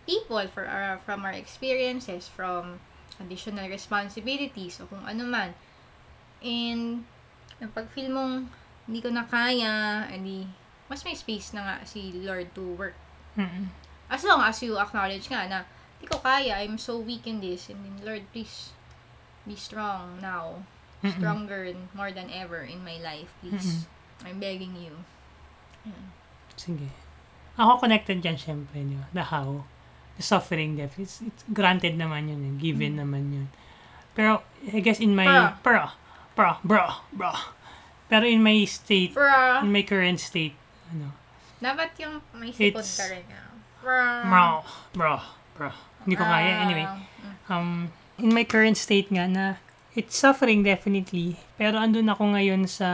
people, 0.06 0.42
for 0.50 0.66
our, 0.66 0.98
from 1.06 1.22
our 1.22 1.34
experiences, 1.34 2.26
from 2.26 2.82
additional 3.22 3.70
responsibilities, 3.70 4.82
o 4.82 4.90
kung 4.90 5.06
ano 5.06 5.22
man. 5.22 5.54
And, 6.42 7.06
pag 7.72 7.86
feel 7.94 8.10
mong 8.10 8.50
hindi 8.86 9.02
ko 9.02 9.10
na 9.10 9.26
kaya, 9.26 10.06
edi, 10.10 10.46
mas 10.86 11.02
may 11.02 11.14
space 11.14 11.54
na 11.54 11.62
nga 11.62 11.76
si 11.86 12.14
Lord 12.22 12.50
to 12.54 12.62
work. 12.78 12.98
Mm-mm. 13.38 13.70
As 14.06 14.22
long 14.22 14.38
as 14.42 14.62
you 14.62 14.78
acknowledge 14.78 15.26
nga 15.26 15.46
na, 15.50 15.58
hindi 15.96 16.06
ko 16.06 16.20
kaya, 16.20 16.60
I'm 16.60 16.76
so 16.76 17.00
weak 17.00 17.26
in 17.26 17.40
this, 17.40 17.68
and 17.72 17.80
then, 17.80 17.96
Lord, 18.04 18.24
please, 18.32 18.70
be 19.46 19.56
strong 19.56 20.20
now. 20.20 20.64
Stronger 21.06 21.70
and 21.70 21.86
more 21.94 22.10
than 22.10 22.34
ever 22.34 22.66
in 22.66 22.82
my 22.82 22.98
life, 22.98 23.30
please. 23.38 23.86
I'm 24.26 24.42
begging 24.42 24.74
you. 24.74 25.06
Yan. 25.86 26.10
Sige. 26.58 26.90
Ako 27.54 27.78
connected 27.78 28.18
dyan, 28.18 28.34
syempre, 28.34 28.82
ba? 28.82 29.06
The 29.14 29.24
how. 29.30 29.62
The 30.18 30.24
suffering, 30.24 30.74
def. 30.74 30.98
It's, 30.98 31.22
it's 31.22 31.44
granted 31.52 31.94
naman 31.94 32.26
yun, 32.26 32.42
eh. 32.42 32.54
given 32.58 32.98
naman 32.98 33.30
yun. 33.30 33.46
Pero, 34.18 34.42
I 34.72 34.80
guess 34.80 34.98
in 34.98 35.14
my, 35.14 35.54
Bro. 35.62 35.94
bro, 36.34 36.58
bro, 36.64 36.84
bro. 37.12 37.32
Pero 38.08 38.24
in 38.26 38.42
my 38.42 38.64
state, 38.64 39.14
Bro, 39.14 39.62
in 39.62 39.70
my 39.70 39.82
current 39.82 40.18
state, 40.18 40.54
ano, 40.90 41.12
dapat 41.60 41.90
yung 41.98 42.22
may 42.34 42.50
sipod 42.50 42.82
ka 42.82 43.04
rin. 43.10 43.26
Bro. 43.82 44.02
bro, 44.26 44.46
bro, 44.94 45.14
bro. 45.58 45.70
Hindi 46.06 46.14
ko 46.14 46.24
kaya. 46.24 46.62
Anyway, 46.62 46.86
mm. 46.86 47.34
um, 47.50 47.90
in 48.22 48.30
my 48.30 48.46
current 48.46 48.78
state 48.78 49.10
nga 49.10 49.26
na, 49.26 49.58
it's 49.98 50.14
suffering 50.14 50.62
definitely, 50.62 51.40
pero 51.58 51.82
andun 51.82 52.06
ako 52.06 52.30
ngayon 52.38 52.70
sa 52.70 52.88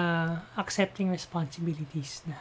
accepting 0.56 1.12
responsibilities 1.12 2.24
na, 2.24 2.40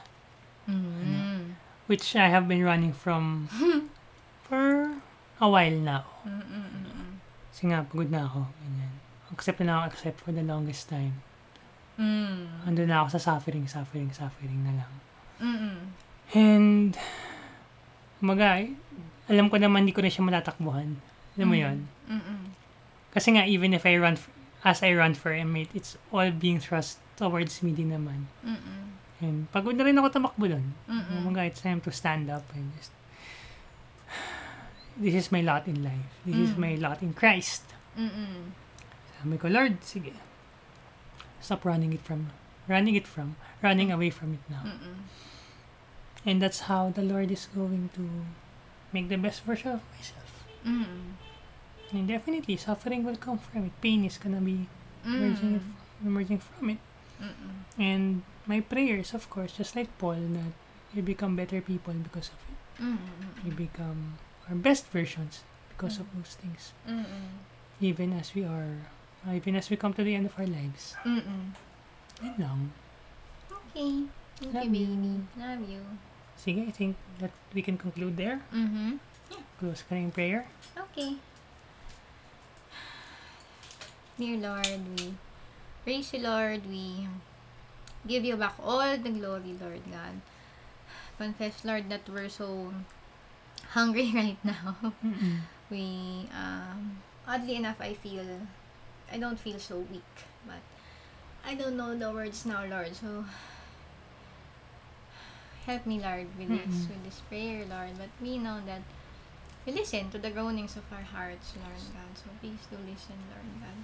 Mm. 0.72 1.58
which 1.92 2.16
I 2.16 2.32
have 2.32 2.48
been 2.48 2.64
running 2.64 2.96
from 2.96 3.52
for 4.48 4.96
a 5.42 5.48
while 5.50 5.76
now. 5.76 6.06
Mm, 6.24 6.46
mm, 6.46 6.68
mm, 6.70 6.86
mm. 6.86 7.14
Kasi 7.52 7.62
nga, 7.68 7.84
pagod 7.84 8.14
na 8.14 8.30
ako. 8.30 8.46
Ganyan. 8.62 8.94
Accept 9.34 9.60
na 9.66 9.74
ako, 9.76 9.84
accept 9.92 10.18
for 10.22 10.32
the 10.32 10.46
longest 10.46 10.88
time. 10.88 11.20
Mm. 11.98 12.70
Andun 12.70 12.88
na 12.88 13.04
ako 13.04 13.18
sa 13.18 13.22
suffering, 13.34 13.66
suffering, 13.66 14.14
suffering 14.14 14.62
na 14.64 14.86
lang. 14.86 14.94
Mm, 15.42 15.58
mm. 15.58 15.80
And, 16.32 16.92
umaga, 18.22 18.70
alam 19.32 19.48
ko 19.48 19.56
naman 19.56 19.88
hindi 19.88 19.96
ko 19.96 20.04
na 20.04 20.12
siya 20.12 20.28
matatakbuhan. 20.28 21.00
Alam 21.40 21.48
mo 21.48 21.56
Mm. 21.56 21.64
yon 21.64 21.78
Mm, 22.12 22.20
mm. 22.22 22.44
Kasi 23.12 23.28
nga, 23.32 23.48
even 23.48 23.72
if 23.72 23.88
I 23.88 23.96
run, 23.96 24.20
f- 24.20 24.28
as 24.62 24.84
I 24.84 24.92
run 24.92 25.16
for 25.16 25.32
M8, 25.32 25.72
it's 25.72 25.96
all 26.12 26.28
being 26.30 26.60
thrust 26.60 27.00
towards 27.16 27.64
me 27.64 27.72
din 27.72 27.96
naman. 27.96 28.28
Mm, 28.44 28.60
mm. 28.60 28.86
And 29.22 29.38
pagod 29.52 29.80
na 29.80 29.88
rin 29.88 29.96
ako 29.96 30.12
tumakbo 30.12 30.52
doon. 30.52 30.76
Mm, 30.92 31.02
mm. 31.02 31.18
Umaga, 31.24 31.48
it's 31.48 31.64
time 31.64 31.80
to 31.82 31.92
stand 31.92 32.28
up 32.28 32.44
and 32.52 32.72
just, 32.76 32.92
this 35.00 35.16
is 35.16 35.32
my 35.32 35.40
lot 35.42 35.66
in 35.68 35.80
life. 35.84 36.12
This 36.28 36.36
is 36.36 36.54
Mm. 36.56 36.60
my 36.60 36.74
lot 36.76 37.00
in 37.02 37.16
Christ. 37.16 37.64
Mm, 37.96 38.12
mm. 38.12 38.44
Sabi 39.22 39.36
ko, 39.38 39.48
Lord, 39.48 39.80
sige. 39.82 40.12
Stop 41.40 41.66
running 41.66 41.94
it 41.94 42.02
from, 42.02 42.30
running 42.68 42.94
it 42.96 43.08
from, 43.08 43.36
running 43.62 43.90
away 43.92 44.10
from 44.10 44.36
it 44.36 44.44
now. 44.50 44.66
Mm, 44.68 44.78
mm. 44.78 45.00
And 46.22 46.38
that's 46.38 46.70
how 46.70 46.94
the 46.94 47.02
Lord 47.02 47.32
is 47.32 47.50
going 47.50 47.90
to 47.98 48.06
make 48.94 49.10
the 49.10 49.18
best 49.18 49.42
version 49.44 49.72
of 49.80 49.82
myself. 49.96 50.30
Mm. 50.66 51.16
And 51.92 52.08
definitely, 52.08 52.56
suffering 52.58 53.04
will 53.04 53.18
come 53.18 53.38
from 53.40 53.66
it. 53.66 53.74
Pain 53.82 54.06
is 54.06 54.18
gonna 54.18 54.40
be 54.42 54.68
emerging, 55.04 55.60
Mm. 55.60 56.08
emerging 56.08 56.40
from 56.40 56.70
it. 56.72 56.80
Mm, 57.22 57.28
mm. 57.36 57.56
And 57.78 58.04
my 58.48 58.60
prayers, 58.62 59.14
of 59.14 59.30
course, 59.30 59.54
just 59.58 59.76
like 59.76 59.90
Paul, 60.00 60.18
that 60.40 60.54
we 60.96 61.02
become 61.02 61.36
better 61.36 61.60
people 61.62 61.94
because 61.94 62.30
of 62.32 62.40
it. 62.48 62.58
Mm, 62.84 62.98
mm, 62.98 63.44
We 63.44 63.52
become 63.52 64.18
our 64.50 64.56
best 64.56 64.88
versions 64.90 65.44
because 65.70 66.00
of 66.00 66.08
those 66.16 66.36
things. 66.40 66.74
Even 67.82 68.14
as 68.14 68.34
we 68.34 68.44
are, 68.46 68.78
uh, 69.28 69.34
even 69.34 69.56
as 69.56 69.70
we 69.70 69.76
come 69.78 69.94
to 69.94 70.04
the 70.04 70.14
end 70.16 70.26
of 70.30 70.38
our 70.40 70.48
lives. 70.48 70.96
Yun 71.06 71.54
lang. 72.38 72.72
Okay. 73.50 74.06
Thank 74.38 74.54
Love 74.54 74.66
you, 74.74 74.86
you. 74.86 74.88
baby. 74.88 75.14
Love 75.38 75.62
you. 75.70 75.82
Sige, 76.42 76.66
I 76.68 76.72
think 76.72 76.98
that 77.20 77.30
we 77.54 77.62
can 77.62 77.78
conclude 77.78 78.18
there. 78.18 78.42
Mm-hmm. 78.50 78.98
Close 79.62 79.86
ka 79.86 79.94
yung 79.94 80.10
prayer. 80.10 80.50
Okay. 80.74 81.22
Dear 84.18 84.42
Lord, 84.42 84.82
we 84.98 85.14
praise 85.86 86.10
you, 86.18 86.26
Lord. 86.26 86.66
We 86.66 87.06
give 88.10 88.26
you 88.26 88.34
back 88.42 88.58
all 88.58 88.82
the 88.82 89.14
glory, 89.14 89.54
Lord 89.54 89.86
God. 89.86 90.18
Confess, 91.22 91.62
Lord, 91.62 91.86
that 91.94 92.10
we're 92.10 92.30
so 92.30 92.74
hungry 93.70 94.10
right 94.18 94.42
now. 94.42 94.78
Mm-mm. 94.90 95.46
we, 95.70 96.26
um, 96.34 96.98
oddly 97.28 97.62
enough, 97.62 97.78
I 97.78 97.94
feel, 97.94 98.26
I 99.14 99.22
don't 99.22 99.38
feel 99.38 99.60
so 99.60 99.86
weak, 99.94 100.26
but 100.50 100.66
I 101.46 101.54
don't 101.54 101.78
know 101.78 101.94
the 101.94 102.10
words 102.10 102.46
now, 102.46 102.66
Lord. 102.66 102.96
So, 102.98 103.26
help 105.66 105.86
me, 105.86 106.00
Lord, 106.00 106.28
with 106.38 106.50
this, 106.50 106.86
Mm-mm. 106.86 106.90
with 106.90 107.04
this 107.06 107.22
prayer, 107.30 107.66
Lord. 107.70 107.98
But 107.98 108.10
we 108.22 108.38
know 108.38 108.60
that 108.66 108.82
we 109.66 109.74
listen 109.74 110.10
to 110.12 110.18
the 110.18 110.32
groanings 110.32 110.76
of 110.76 110.84
our 110.92 111.06
hearts, 111.06 111.54
Lord 111.56 111.82
God. 111.94 112.12
So 112.16 112.30
please 112.42 112.60
do 112.70 112.78
listen, 112.90 113.18
Lord 113.30 113.62
God. 113.62 113.80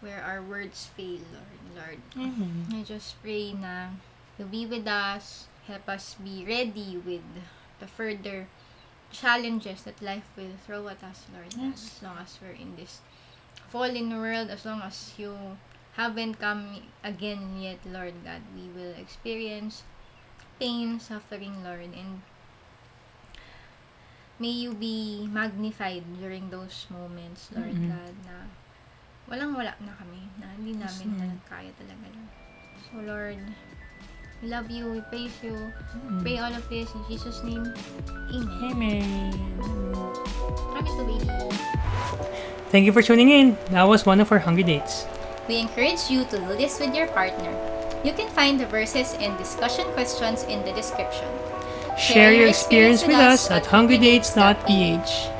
Where 0.00 0.22
our 0.22 0.42
words 0.42 0.86
fail, 0.96 1.24
Lord, 1.32 1.62
Lord. 1.74 2.00
Amen. 2.14 2.66
I 2.72 2.82
just 2.82 3.20
pray 3.22 3.52
na 3.52 3.96
you 4.38 4.44
be 4.44 4.66
with 4.66 4.86
us, 4.86 5.48
help 5.66 5.88
us 5.88 6.14
be 6.22 6.44
ready 6.46 7.00
with 7.04 7.24
the 7.80 7.86
further 7.86 8.46
challenges 9.10 9.82
that 9.82 10.00
life 10.02 10.28
will 10.36 10.56
throw 10.66 10.86
at 10.88 11.02
us, 11.02 11.24
Lord. 11.32 11.54
Yes. 11.56 11.96
As 11.96 12.02
long 12.02 12.18
as 12.20 12.38
we're 12.40 12.52
in 12.52 12.76
this 12.76 13.00
fallen 13.68 14.12
world, 14.12 14.50
as 14.50 14.64
long 14.64 14.82
as 14.82 15.14
you 15.16 15.34
haven't 15.96 16.38
come 16.38 16.82
again 17.02 17.56
yet, 17.58 17.78
Lord 17.88 18.12
God, 18.24 18.42
we 18.54 18.68
will 18.68 18.92
experience 19.00 19.82
pain, 20.58 20.98
suffering, 21.00 21.52
Lord, 21.62 21.92
and 21.92 22.22
may 24.38 24.52
you 24.52 24.72
be 24.74 25.28
magnified 25.30 26.04
during 26.20 26.50
those 26.50 26.86
moments, 26.90 27.48
Lord 27.54 27.72
Mhm. 27.72 27.88
God, 27.88 28.14
na 28.24 28.36
walang-wala 29.28 29.72
na 29.80 29.92
kami, 29.96 30.28
na 30.40 30.52
hindi 30.56 30.76
Yes, 30.76 30.84
namin 31.00 31.08
Lord. 31.12 31.20
talaga 31.20 31.44
kaya 31.48 31.70
talaga, 31.76 32.06
Lord. 32.08 32.30
So, 32.86 32.94
Lord, 33.02 33.40
we 34.40 34.46
love 34.48 34.68
you, 34.70 34.84
we 34.92 35.00
praise 35.08 35.34
you, 35.42 35.56
Mm. 35.56 36.20
pray 36.22 36.36
all 36.38 36.52
of 36.52 36.64
this 36.68 36.88
in 36.92 37.02
Jesus' 37.08 37.40
name. 37.42 37.64
Amen. 38.30 38.70
Amen. 38.70 39.32
Promise 40.72 40.94
to 40.96 41.04
baby. 41.04 41.28
Thank 42.68 42.84
you 42.84 42.92
for 42.92 43.00
tuning 43.00 43.30
in. 43.30 43.56
That 43.72 43.88
was 43.88 44.04
one 44.04 44.20
of 44.20 44.28
our 44.30 44.42
Hungry 44.42 44.64
Dates. 44.66 45.06
We 45.48 45.62
encourage 45.62 46.10
you 46.10 46.26
to 46.28 46.36
do 46.36 46.52
this 46.58 46.76
with 46.82 46.92
your 46.92 47.06
partner. 47.14 47.54
You 48.04 48.12
can 48.12 48.28
find 48.30 48.60
the 48.60 48.66
verses 48.66 49.14
and 49.20 49.36
discussion 49.38 49.86
questions 49.92 50.42
in 50.44 50.64
the 50.64 50.72
description. 50.72 51.28
Share 51.98 52.32
your 52.32 52.48
experience 52.48 53.02
with 53.06 53.16
us 53.16 53.50
at 53.50 53.64
hungrydates.ph. 53.64 55.35